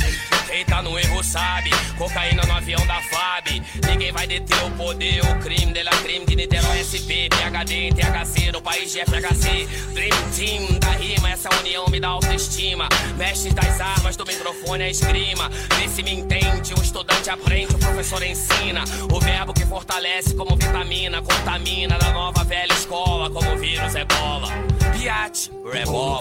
Quem 0.52 0.66
tá 0.66 0.82
no 0.84 1.00
erro 1.00 1.24
sabe, 1.24 1.72
cocaína 1.98 2.44
no 2.44 2.54
avião 2.54 2.86
da 2.86 3.02
FAB. 3.02 3.64
Ninguém 3.88 4.12
vai 4.12 4.28
deter 4.28 4.64
o 4.66 4.72
poder, 4.72 5.22
o 5.24 5.40
crime 5.40 5.72
dela 5.72 5.92
crime 6.04 6.26
de 6.26 6.36
Niterói 6.36 6.84
SP, 6.84 7.32
PHD, 7.32 7.94
THC, 7.94 8.52
no 8.52 8.62
país 8.62 8.92
de 8.92 9.00
FHC. 9.00 9.66
Dream 9.94 10.12
Team 10.36 10.80
da 10.80 10.92
rima, 10.92 11.30
essa 11.32 11.50
união 11.62 11.86
me 11.88 12.02
dá 12.02 12.10
autoestima. 12.10 12.90
Mestres 13.18 13.54
das 13.54 13.80
armas, 13.80 14.18
do 14.18 14.26
microfone 14.26 14.84
a 14.84 14.90
esgrima. 14.90 15.50
Vê 15.80 15.88
se 15.88 16.04
me 16.04 16.14
entende, 16.16 16.74
um 16.78 16.82
estudante 16.82 17.30
aprende, 17.30 17.74
o 17.74 17.80
professor 17.80 18.22
ensina. 18.22 18.84
O 19.12 19.20
verbo 19.20 19.54
que 19.54 19.66
fortalece 19.66 20.34
como 20.36 20.56
vitamina, 20.56 21.22
contamina 21.22 21.98
da 21.98 22.12
nova 22.12 22.44
velha 22.44 22.74
escola, 22.74 23.30
como 23.30 23.58
vírus 23.58 23.96
ebola. 23.96 24.48
Piate, 24.98 25.52
rebola. 25.72 26.20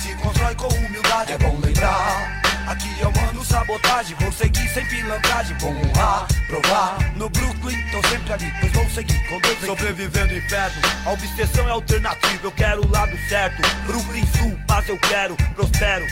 Se 0.00 0.14
constrói 0.16 0.54
com 0.54 0.68
humildade, 0.68 1.32
é 1.32 1.38
bom 1.38 1.58
lembrar. 1.60 2.42
Aqui 2.66 2.88
é 3.00 3.06
o 3.06 3.12
mano 3.12 3.44
sabotagem, 3.44 4.16
vou 4.18 4.32
seguir 4.32 4.68
sem 4.68 4.84
pilantragem, 4.86 5.56
vou 5.58 5.70
honrar, 5.70 6.26
provar. 6.48 6.98
No 7.14 7.30
Brooklyn, 7.30 7.76
tô 7.92 8.08
sempre 8.08 8.32
ali, 8.32 8.52
pois 8.60 8.72
vou 8.72 8.90
seguir 8.90 9.28
com 9.28 9.40
Deus. 9.40 9.58
Sobrevivendo 9.60 10.34
inferno, 10.34 10.82
a 11.04 11.12
obsessão 11.12 11.68
é 11.68 11.70
alternativa, 11.70 12.44
eu 12.44 12.52
quero 12.52 12.84
o 12.84 12.90
lado 12.90 13.16
certo. 13.28 13.62
Brooklyn 13.86 14.26
Sul, 14.36 14.58
paz 14.66 14.88
eu 14.88 14.98
quero, 14.98 15.36
prospero. 15.54 16.04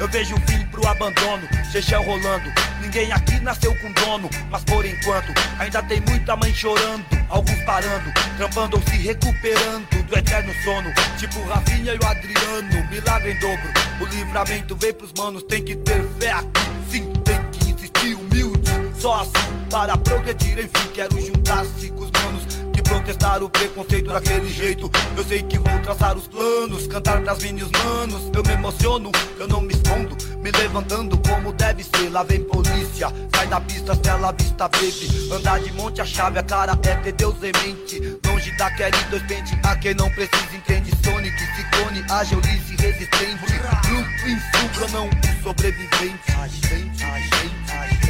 Eu 0.00 0.08
vejo 0.08 0.34
o 0.34 0.40
fim 0.50 0.64
pro 0.68 0.86
abandono, 0.88 1.46
Chechel 1.70 2.02
rolando. 2.02 2.50
Ninguém 2.80 3.12
aqui 3.12 3.38
nasceu 3.40 3.74
com 3.76 3.92
dono, 3.92 4.30
mas 4.50 4.64
por 4.64 4.82
enquanto 4.86 5.30
ainda 5.58 5.82
tem 5.82 6.00
muita 6.00 6.34
mãe 6.36 6.54
chorando, 6.54 7.04
alguns 7.28 7.62
parando, 7.64 8.10
trampando 8.38 8.76
ou 8.78 8.82
se 8.82 8.96
recuperando 8.96 9.86
do 10.04 10.18
eterno 10.18 10.54
sono. 10.64 10.90
Tipo 11.18 11.42
Rafinha 11.42 11.92
e 11.92 11.98
o 11.98 12.06
Adriano, 12.06 12.88
milagre 12.90 13.32
em 13.32 13.38
dobro. 13.40 13.70
O 14.00 14.06
livramento 14.06 14.74
vem 14.76 14.94
pros 14.94 15.12
manos, 15.12 15.42
tem 15.42 15.62
que 15.62 15.76
ter 15.76 16.02
fé 16.18 16.32
aqui, 16.32 16.48
sim, 16.90 17.12
tem 17.22 17.50
que 17.52 17.70
insistir 17.70 18.14
humilde. 18.14 18.70
Só 18.98 19.20
assim 19.20 19.68
para 19.70 19.98
progredir, 19.98 20.58
enfim, 20.58 20.88
quero 20.94 21.20
juntar-se 21.20 21.90
protestar 22.90 23.40
o 23.40 23.48
preconceito 23.48 24.10
daquele 24.10 24.52
jeito. 24.52 24.90
Eu 25.16 25.24
sei 25.24 25.42
que 25.42 25.58
vou 25.58 25.78
traçar 25.78 26.16
os 26.16 26.26
planos, 26.26 26.88
cantar 26.88 27.22
pras 27.22 27.38
minhas 27.38 27.70
manos. 27.70 28.30
Eu 28.34 28.42
me 28.42 28.52
emociono, 28.52 29.12
eu 29.38 29.46
não 29.46 29.60
me 29.60 29.72
escondo, 29.72 30.16
me 30.38 30.50
levantando 30.50 31.16
como 31.18 31.52
deve 31.52 31.84
ser. 31.84 32.10
Lá 32.10 32.24
vem 32.24 32.42
polícia, 32.42 33.12
sai 33.32 33.46
da 33.46 33.60
pista, 33.60 33.94
Stella 33.94 34.32
Vista, 34.32 34.68
baby. 34.68 35.30
Andar 35.32 35.60
de 35.60 35.72
monte, 35.72 36.00
a 36.00 36.04
chave, 36.04 36.40
a 36.40 36.42
cara 36.42 36.72
é 36.72 36.94
ter 36.96 37.12
Deus 37.12 37.36
em 37.42 37.52
mente. 37.64 38.18
Longe 38.26 38.50
da 38.56 38.68
dois 39.08 39.22
pente, 39.22 39.56
a 39.62 39.76
quem 39.76 39.94
não 39.94 40.10
precisa 40.10 40.56
entende. 40.56 40.90
Sonic, 41.04 41.38
Ciclone, 41.38 42.04
ágil, 42.10 42.40
lice, 42.40 42.74
resistente. 42.76 43.40
Brooklyn, 43.86 44.38
Sul, 44.50 44.88
não 44.92 45.08
sobrevivente. 45.42 46.20
Agente, 46.40 47.04
agente, 47.04 47.72
agente, 47.72 48.09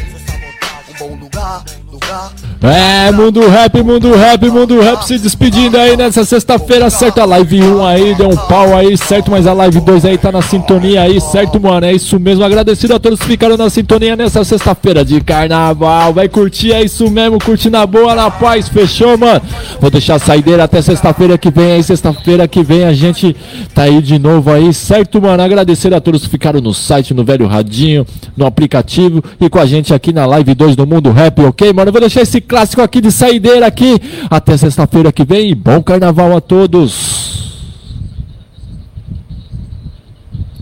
bom 1.00 1.16
lugar, 1.18 1.64
lugar. 1.90 2.30
É, 2.62 3.10
mundo 3.10 3.48
rap, 3.48 3.82
mundo 3.82 4.14
rap, 4.14 4.50
mundo 4.50 4.78
rap 4.82 5.02
se 5.06 5.18
despedindo 5.18 5.78
aí 5.78 5.96
nessa 5.96 6.26
sexta-feira, 6.26 6.90
certo? 6.90 7.22
A 7.22 7.24
live 7.24 7.62
1 7.62 7.84
aí 7.86 8.14
deu 8.14 8.28
um 8.28 8.36
pau 8.36 8.76
aí, 8.76 8.98
certo? 8.98 9.30
Mas 9.30 9.46
a 9.46 9.54
live 9.54 9.80
2 9.80 10.04
aí 10.04 10.18
tá 10.18 10.30
na 10.30 10.42
sintonia 10.42 11.00
aí, 11.00 11.18
certo, 11.22 11.58
mano? 11.58 11.86
É 11.86 11.92
isso 11.94 12.20
mesmo. 12.20 12.44
Agradecido 12.44 12.94
a 12.94 12.98
todos 12.98 13.18
que 13.18 13.24
ficaram 13.24 13.56
na 13.56 13.70
sintonia 13.70 14.14
nessa 14.14 14.44
sexta-feira 14.44 15.02
de 15.02 15.22
carnaval. 15.22 16.12
Vai 16.12 16.28
curtir, 16.28 16.74
é 16.74 16.84
isso 16.84 17.10
mesmo, 17.10 17.38
curtir 17.38 17.70
na 17.70 17.86
boa, 17.86 18.14
na 18.14 18.30
paz, 18.30 18.68
fechou, 18.68 19.16
mano? 19.16 19.40
Vou 19.80 19.90
deixar 19.90 20.16
a 20.16 20.18
saideira 20.18 20.64
até 20.64 20.82
sexta-feira 20.82 21.38
que 21.38 21.50
vem 21.50 21.72
aí, 21.72 21.82
sexta-feira 21.82 22.46
que 22.46 22.62
vem 22.62 22.84
a 22.84 22.92
gente 22.92 23.34
tá 23.74 23.84
aí 23.84 24.02
de 24.02 24.18
novo 24.18 24.50
aí, 24.50 24.74
certo, 24.74 25.22
mano? 25.22 25.42
Agradecer 25.42 25.94
a 25.94 26.00
todos 26.00 26.24
que 26.24 26.28
ficaram 26.28 26.60
no 26.60 26.74
site, 26.74 27.14
no 27.14 27.24
velho 27.24 27.46
radinho, 27.46 28.06
no 28.36 28.44
aplicativo 28.44 29.24
e 29.40 29.48
com 29.48 29.58
a 29.58 29.64
gente 29.64 29.94
aqui 29.94 30.12
na 30.12 30.26
live 30.26 30.54
2 30.54 30.76
do 30.76 30.89
Mundo 30.90 31.12
Rap, 31.12 31.38
ok, 31.42 31.72
mano? 31.72 31.90
Eu 31.90 31.92
vou 31.92 32.00
deixar 32.00 32.22
esse 32.22 32.40
clássico 32.40 32.82
aqui 32.82 33.00
de 33.00 33.12
saideira 33.12 33.64
aqui. 33.64 33.96
Até 34.28 34.56
sexta-feira 34.56 35.12
que 35.12 35.24
vem 35.24 35.54
bom 35.54 35.80
carnaval 35.80 36.36
a 36.36 36.40
todos. 36.40 37.70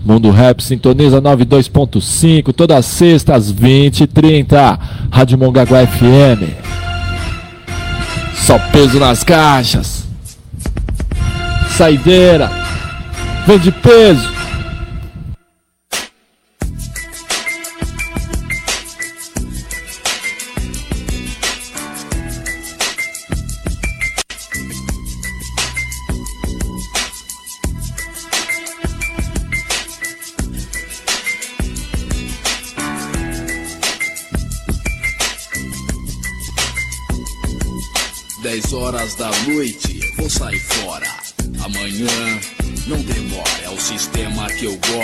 Mundo 0.05 0.31
Rap 0.31 0.63
sintoniza 0.63 1.23
92.5 1.23 2.53
toda 2.53 2.83
sexta 2.83 3.35
às 3.37 3.51
20h30. 3.51 4.79
Rádio 5.11 5.39
Mongaguá 5.39 5.87
FM. 5.87 6.45
Só 8.35 8.59
peso 8.71 9.01
nas 9.01 9.25
caixas. 9.25 10.05
Saideira. 11.75 12.51
Vem 13.47 13.59
de 13.59 13.73
peso. 13.73 14.38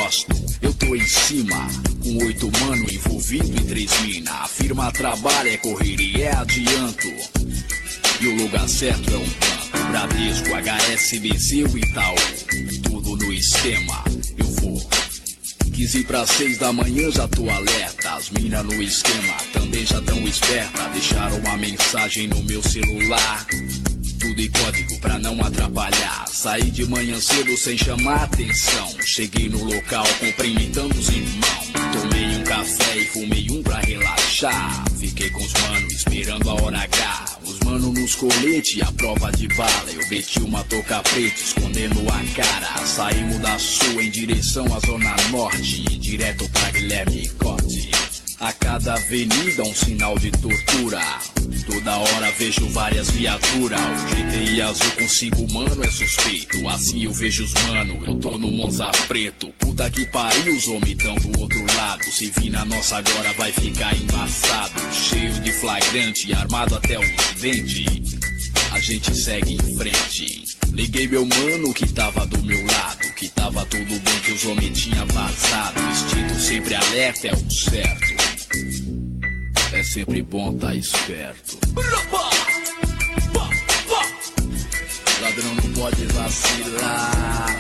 Gosto. 0.05 0.35
Eu 0.61 0.75
tô 0.75 0.95
em 0.95 1.07
cima, 1.07 1.67
com 2.03 2.25
oito 2.27 2.51
mano 2.61 2.85
envolvido 2.93 3.47
em 3.47 3.65
três 3.65 3.91
mina. 4.01 4.33
A 4.33 4.49
firma 4.49 4.93
trabalha, 4.93 5.51
é 5.51 5.57
correria, 5.57 6.27
é 6.27 6.37
adianto. 6.37 7.09
E 8.21 8.27
o 8.27 8.37
lugar 8.37 8.69
certo 8.69 9.11
é 9.11 9.17
um 9.17 9.25
banco. 9.25 9.89
Bradesco, 9.91 10.55
HSBC, 10.55 11.65
o 11.65 11.79
Itaú. 11.79 12.17
Tudo 12.83 13.17
no 13.17 13.33
esquema, 13.33 14.05
eu 14.37 14.47
vou. 14.47 14.91
Quis 15.73 15.95
ir 15.95 16.05
pra 16.07 16.27
seis 16.27 16.59
da 16.59 16.73
manhã, 16.73 17.11
já 17.11 17.27
tô 17.27 17.49
alerta. 17.49 18.15
As 18.15 18.31
mina 18.31 18.63
no 18.63 18.83
esquema 18.83 19.35
também 19.53 19.87
já 19.87 20.01
tão 20.03 20.21
esperta. 20.29 20.89
Deixaram 20.91 21.39
uma 21.39 21.57
mensagem 21.57 22.29
no 22.29 22.43
meu 22.43 22.63
celular. 22.63 23.47
Tudo 24.35 24.43
em 24.43 24.51
código 24.51 24.99
pra 24.99 25.17
não 25.21 25.41
atrapalhar. 25.45 26.27
Saí 26.27 26.69
de 26.69 26.85
manhã 26.87 27.21
cedo 27.21 27.57
sem 27.57 27.79
chamar 27.79 28.25
atenção. 28.25 28.91
Cheguei 29.01 29.49
no 29.49 29.63
local 29.63 30.05
cumprimentando 30.19 30.93
os 30.99 31.09
irmãos. 31.09 31.73
Tomei 31.93 32.37
um 32.37 32.43
café 32.43 32.97
e 32.97 33.05
fumei 33.05 33.47
um 33.53 33.63
pra 33.63 33.79
relaxar. 33.79 34.85
Fiquei 34.99 35.31
com 35.31 35.41
os 35.41 35.53
manos 35.53 35.93
esperando 35.93 36.51
a 36.51 36.55
hora 36.55 36.79
H. 36.81 37.39
Os 37.45 37.61
mano 37.61 37.93
nos 37.93 38.17
colete, 38.17 38.83
a 38.83 38.91
prova 38.91 39.31
de 39.31 39.47
bala. 39.55 39.93
Eu 39.93 40.09
meti 40.09 40.41
uma 40.41 40.65
touca 40.65 41.01
preta, 41.05 41.41
escondendo 41.41 42.01
a 42.01 42.35
cara. 42.35 42.85
Saímos 42.85 43.39
da 43.39 43.57
sul 43.57 44.01
em 44.01 44.11
direção 44.11 44.67
à 44.75 44.81
zona 44.85 45.15
norte. 45.31 45.85
Direto 46.01 46.49
pra 46.49 46.71
Guilherme 46.73 47.29
Cote. 47.39 47.94
A 48.45 48.53
cada 48.53 48.93
avenida 48.93 49.63
um 49.63 49.75
sinal 49.75 50.19
de 50.19 50.31
tortura. 50.31 51.01
Toda 51.67 51.97
hora 51.97 52.31
vejo 52.33 52.69
várias 52.69 53.09
viaturas. 53.11 53.81
O 53.81 54.15
GTI 54.15 54.61
azul 54.61 54.91
com 54.99 55.09
cinco 55.09 55.51
mano 55.51 55.83
é 55.83 55.91
suspeito. 55.91 56.69
Assim 56.69 57.05
eu 57.05 57.13
vejo 57.15 57.43
os 57.43 57.55
mano, 57.55 58.05
eu 58.07 58.17
tô 58.17 58.37
no 58.37 58.51
Monza 58.51 58.91
preto. 59.09 59.49
Puta 59.59 59.91
que 59.91 60.05
pariu, 60.05 60.55
os 60.55 60.69
homens 60.69 61.03
tão 61.03 61.15
do 61.15 61.41
outro 61.41 61.65
lado. 61.75 62.05
Se 62.05 62.31
vir 62.39 62.51
na 62.51 62.67
nossa 62.67 62.99
agora 62.99 63.33
vai 63.33 63.51
ficar 63.51 63.97
embaçado. 63.97 64.93
Cheio 64.93 65.33
de 65.41 65.51
flagrante, 65.51 66.31
armado 66.35 66.75
até 66.75 66.99
os 66.99 67.41
dentes. 67.41 68.19
A 68.73 68.79
gente 68.79 69.17
segue 69.17 69.55
em 69.55 69.77
frente. 69.79 70.59
Liguei 70.71 71.09
meu 71.09 71.25
mano 71.25 71.73
que 71.73 71.91
tava 71.91 72.27
do 72.27 72.43
meu 72.43 72.63
lado. 72.67 73.15
Que 73.15 73.27
tava 73.31 73.65
tudo 73.65 73.99
bem 74.01 74.21
que 74.23 74.33
os 74.33 74.45
homens 74.45 74.79
tinha 74.79 75.03
vazado. 75.07 75.81
Instinto 75.81 76.39
sempre 76.39 76.75
alerta 76.75 77.29
é 77.29 77.33
o 77.33 77.51
certo. 77.51 78.34
É 79.73 79.83
sempre 79.83 80.23
bom 80.23 80.57
tá 80.57 80.75
esperto. 80.75 81.59
Ladrão 85.21 85.55
não 85.55 85.73
pode 85.73 86.07
vacilar. 86.07 87.57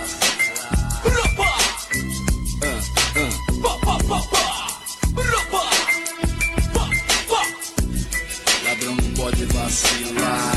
Ladrão 8.64 8.96
não 8.96 9.10
pode 9.14 9.44
vacilar. 9.46 10.53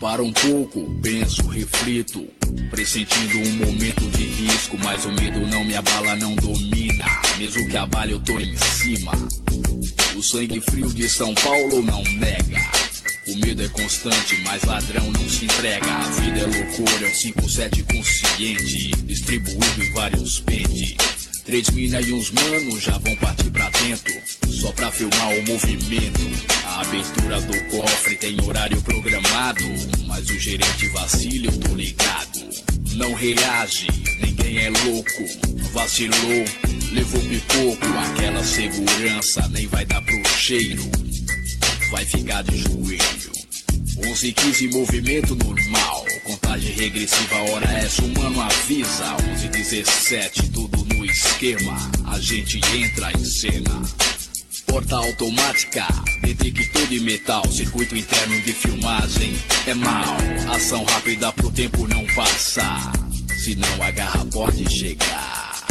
Para 0.00 0.22
um 0.22 0.32
pouco, 0.32 0.84
penso, 1.02 1.42
reflito, 1.48 2.24
pressentindo 2.70 3.38
um 3.38 3.66
momento 3.66 4.08
de 4.16 4.22
risco, 4.22 4.78
mas 4.78 5.04
o 5.04 5.10
medo 5.10 5.40
não 5.40 5.64
me 5.64 5.74
abala, 5.74 6.14
não 6.14 6.36
domina. 6.36 7.04
Mesmo 7.36 7.68
que 7.68 7.76
abale, 7.76 8.12
eu 8.12 8.20
tô 8.20 8.38
em 8.38 8.56
cima. 8.56 9.10
O 10.14 10.22
sangue 10.22 10.60
frio 10.60 10.88
de 10.94 11.08
São 11.08 11.34
Paulo 11.34 11.82
não 11.82 12.04
nega. 12.04 12.60
O 13.26 13.36
medo 13.38 13.60
é 13.60 13.68
constante, 13.68 14.40
mas 14.44 14.62
ladrão 14.62 15.10
não 15.10 15.28
se 15.28 15.46
entrega. 15.46 15.92
A 15.92 16.10
vida 16.10 16.38
é 16.38 16.46
loucura, 16.46 17.06
é 17.06 17.10
um 17.10 17.12
5-7 17.12 17.84
consciente, 17.92 18.90
distribuído 19.02 19.82
em 19.82 19.92
vários 19.92 20.38
pentes. 20.38 20.94
Três 21.44 21.70
mina 21.70 22.00
e 22.00 22.12
uns 22.12 22.30
manos 22.30 22.82
já 22.82 22.98
vão 22.98 23.16
partir 23.16 23.50
pra 23.50 23.68
dentro, 23.70 24.14
só 24.50 24.72
pra 24.72 24.90
filmar 24.90 25.28
o 25.30 25.46
movimento. 25.46 26.20
A 26.64 26.80
abertura 26.80 27.40
do 27.40 27.64
cofre 27.70 28.16
tem 28.16 28.40
horário 28.42 28.80
programado, 28.82 29.64
mas 30.06 30.28
o 30.30 30.38
gerente 30.38 30.88
vacila, 30.88 31.46
eu 31.46 31.58
tô 31.60 31.74
ligado. 31.74 32.48
Não 32.94 33.14
reage, 33.14 33.86
ninguém 34.20 34.58
é 34.58 34.70
louco, 34.70 35.70
vacilou, 35.72 36.44
levou 36.92 37.20
pipoco. 37.20 37.86
Aquela 38.10 38.42
segurança 38.44 39.46
nem 39.48 39.66
vai 39.66 39.84
dar 39.84 40.02
pro 40.02 40.28
cheiro, 40.36 40.82
vai 41.90 42.04
ficar 42.04 42.42
de 42.42 42.58
joelho. 42.58 43.38
11 44.06 44.32
15 44.32 44.68
movimento 44.68 45.34
normal. 45.34 46.04
Contagem 46.22 46.72
regressiva, 46.72 47.36
hora 47.50 47.66
essa, 47.72 48.02
o 48.02 48.08
mano 48.08 48.40
avisa. 48.40 49.16
11 49.32 49.48
17 49.48 50.48
tudo 50.50 50.84
no 50.84 51.04
esquema. 51.04 51.90
A 52.04 52.18
gente 52.20 52.60
entra 52.76 53.10
em 53.12 53.24
cena. 53.24 53.82
Porta 54.68 54.96
automática, 54.96 55.86
detector 56.20 56.86
de 56.86 57.00
metal. 57.00 57.42
Circuito 57.50 57.96
interno 57.96 58.40
de 58.42 58.52
filmagem 58.52 59.34
é 59.66 59.74
mal. 59.74 60.16
Ação 60.54 60.84
rápida 60.84 61.32
pro 61.32 61.50
tempo 61.50 61.88
não 61.88 62.04
passar. 62.14 62.92
Senão 63.42 63.82
a 63.82 63.90
garra 63.90 64.24
pode 64.26 64.70
chegar. 64.70 65.66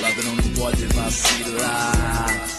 Ladrão 0.00 0.36
não 0.36 0.54
pode 0.54 0.86
vacilar. 0.86 2.51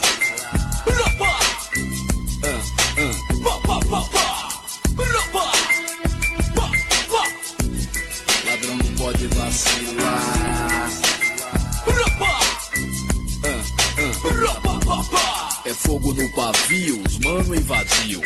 Fogo 16.44 16.48
no 16.48 16.52
pavio, 16.52 17.02
os 17.06 17.20
mano 17.20 17.56
invadiu. 17.56 18.22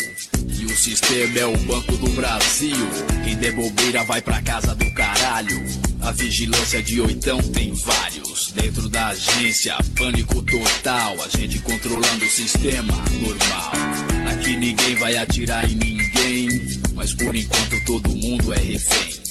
E 0.50 0.66
o 0.66 0.76
sistema 0.76 1.40
é 1.40 1.46
o 1.46 1.58
Banco 1.58 1.96
do 1.98 2.10
Brasil. 2.12 2.88
Quem 3.24 3.36
der 3.36 3.54
bobeira 3.54 4.04
vai 4.06 4.22
pra 4.22 4.42
casa 4.42 4.74
do 4.74 4.92
caralho. 4.94 5.64
A 6.02 6.12
vigilância 6.12 6.82
de 6.82 7.00
oitão 7.02 7.38
tem 7.52 7.74
vários. 7.74 8.52
Dentro 8.54 8.90
da 8.90 9.08
agência, 9.08 9.76
pânico 9.96 10.42
total. 10.42 11.16
A 11.22 11.38
gente 11.38 11.60
controlando 11.60 12.26
o 12.26 12.30
sistema 12.30 12.94
normal. 13.22 13.72
Aqui 14.32 14.56
ninguém 14.56 14.96
vai 14.96 15.18
atirar 15.18 15.70
em 15.70 15.76
ninguém. 15.76 16.80
Mas 16.96 17.14
por 17.14 17.36
enquanto 17.36 17.86
todo 17.86 18.10
mundo 18.10 18.54
é 18.54 18.58
refém. 18.58 19.27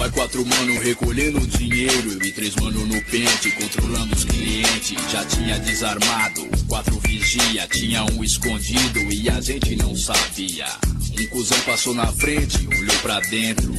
Vai 0.00 0.10
quatro 0.12 0.46
mano 0.46 0.80
recolhendo 0.80 1.46
dinheiro 1.46 2.24
e 2.24 2.32
três 2.32 2.56
mano 2.56 2.86
no 2.86 3.02
pente 3.02 3.50
controlando 3.50 4.16
os 4.16 4.24
clientes. 4.24 4.96
Já 5.12 5.22
tinha 5.26 5.58
desarmado, 5.58 6.48
quatro 6.66 6.98
vigia, 7.00 7.68
tinha 7.70 8.02
um 8.04 8.24
escondido 8.24 8.98
e 9.12 9.28
a 9.28 9.38
gente 9.42 9.76
não 9.76 9.94
sabia. 9.94 10.68
Um 11.20 11.26
cuzão 11.26 11.60
passou 11.66 11.94
na 11.94 12.06
frente, 12.06 12.66
olhou 12.66 12.96
pra 13.02 13.20
dentro. 13.20 13.74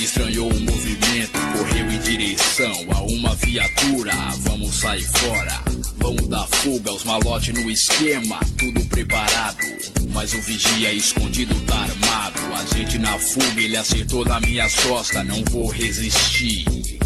Estranhou 0.00 0.50
o 0.50 0.60
movimento, 0.60 1.38
correu 1.56 1.88
em 1.88 1.98
direção 2.00 2.86
a 2.90 3.02
uma 3.02 3.36
viatura. 3.36 4.14
Vamos 4.38 4.74
sair 4.74 5.06
fora, 5.06 5.62
vamos 5.98 6.28
dar 6.28 6.46
fuga, 6.46 6.92
os 6.92 7.04
malotes 7.04 7.54
no 7.54 7.70
esquema, 7.70 8.40
tudo 8.56 8.84
preparado. 8.86 9.58
Mas 10.12 10.32
o 10.32 10.40
vigia 10.40 10.92
escondido 10.92 11.54
tá 11.66 11.76
armado. 11.76 12.38
A 12.54 12.76
gente 12.76 12.98
na 12.98 13.18
fuga, 13.18 13.60
ele 13.60 13.76
acertou 13.76 14.24
na 14.24 14.40
minha 14.40 14.68
costa, 14.82 15.22
não 15.22 15.42
vou 15.50 15.68
resistir. 15.68 16.64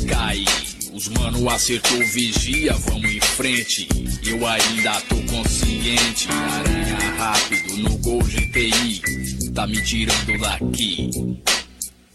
Caí, 0.09 0.45
os 0.93 1.09
mano 1.09 1.49
acertou 1.49 1.99
o 1.99 2.07
vigia, 2.07 2.74
vamos 2.74 3.11
em 3.11 3.20
frente. 3.20 3.88
Eu 4.24 4.47
ainda 4.47 5.01
tô 5.03 5.16
consciente, 5.22 6.28
aranha 6.28 7.14
rápido 7.18 7.76
no 7.78 7.97
Gol 7.99 8.22
GTI, 8.22 9.51
tá 9.55 9.66
me 9.66 9.82
tirando 9.82 10.38
daqui. 10.38 11.11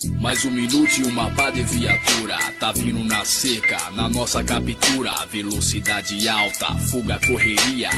Mais 0.05 0.45
um 0.45 0.51
minuto 0.51 0.99
e 0.99 1.03
uma 1.05 1.31
pá 1.31 1.49
de 1.49 1.63
viatura. 1.63 2.37
Tá 2.59 2.71
vindo 2.71 3.03
na 3.03 3.25
seca, 3.25 3.89
na 3.91 4.07
nossa 4.07 4.43
captura. 4.43 5.11
Velocidade 5.31 6.29
alta, 6.29 6.75
fuga, 6.75 7.19
correria. 7.25 7.89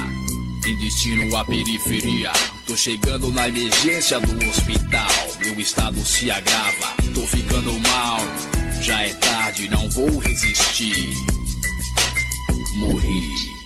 Em 0.65 0.77
destino 0.77 1.35
à 1.35 1.43
periferia. 1.43 2.31
Tô 2.65 2.77
chegando 2.77 3.29
na 3.33 3.49
emergência 3.49 4.17
do 4.21 4.49
hospital. 4.49 5.11
Meu 5.39 5.59
estado 5.59 5.99
se 6.05 6.31
agrava, 6.31 6.95
tô 7.13 7.21
ficando 7.27 7.73
mal. 7.79 8.19
Já 8.81 9.01
é 9.01 9.13
tarde, 9.15 9.69
não 9.69 9.89
vou 9.89 10.19
resistir. 10.19 11.13
Morri 12.77 13.58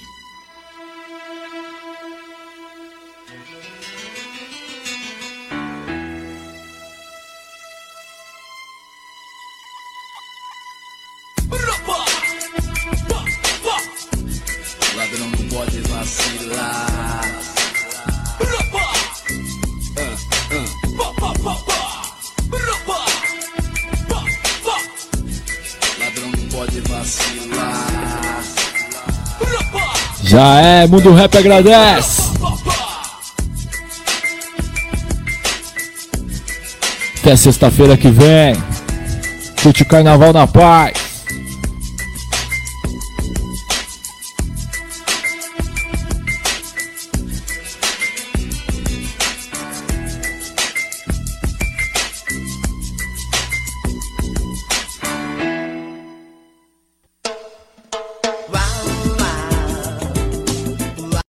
Já 30.34 30.60
é, 30.62 30.88
Mundo 30.88 31.14
Rap 31.14 31.38
agradece. 31.38 32.24
Até 37.22 37.36
sexta-feira 37.36 37.96
que 37.96 38.10
vem. 38.10 38.56
Curte 39.62 39.84
o 39.84 39.86
carnaval 39.86 40.34
na 40.34 40.48
paz. 40.48 41.03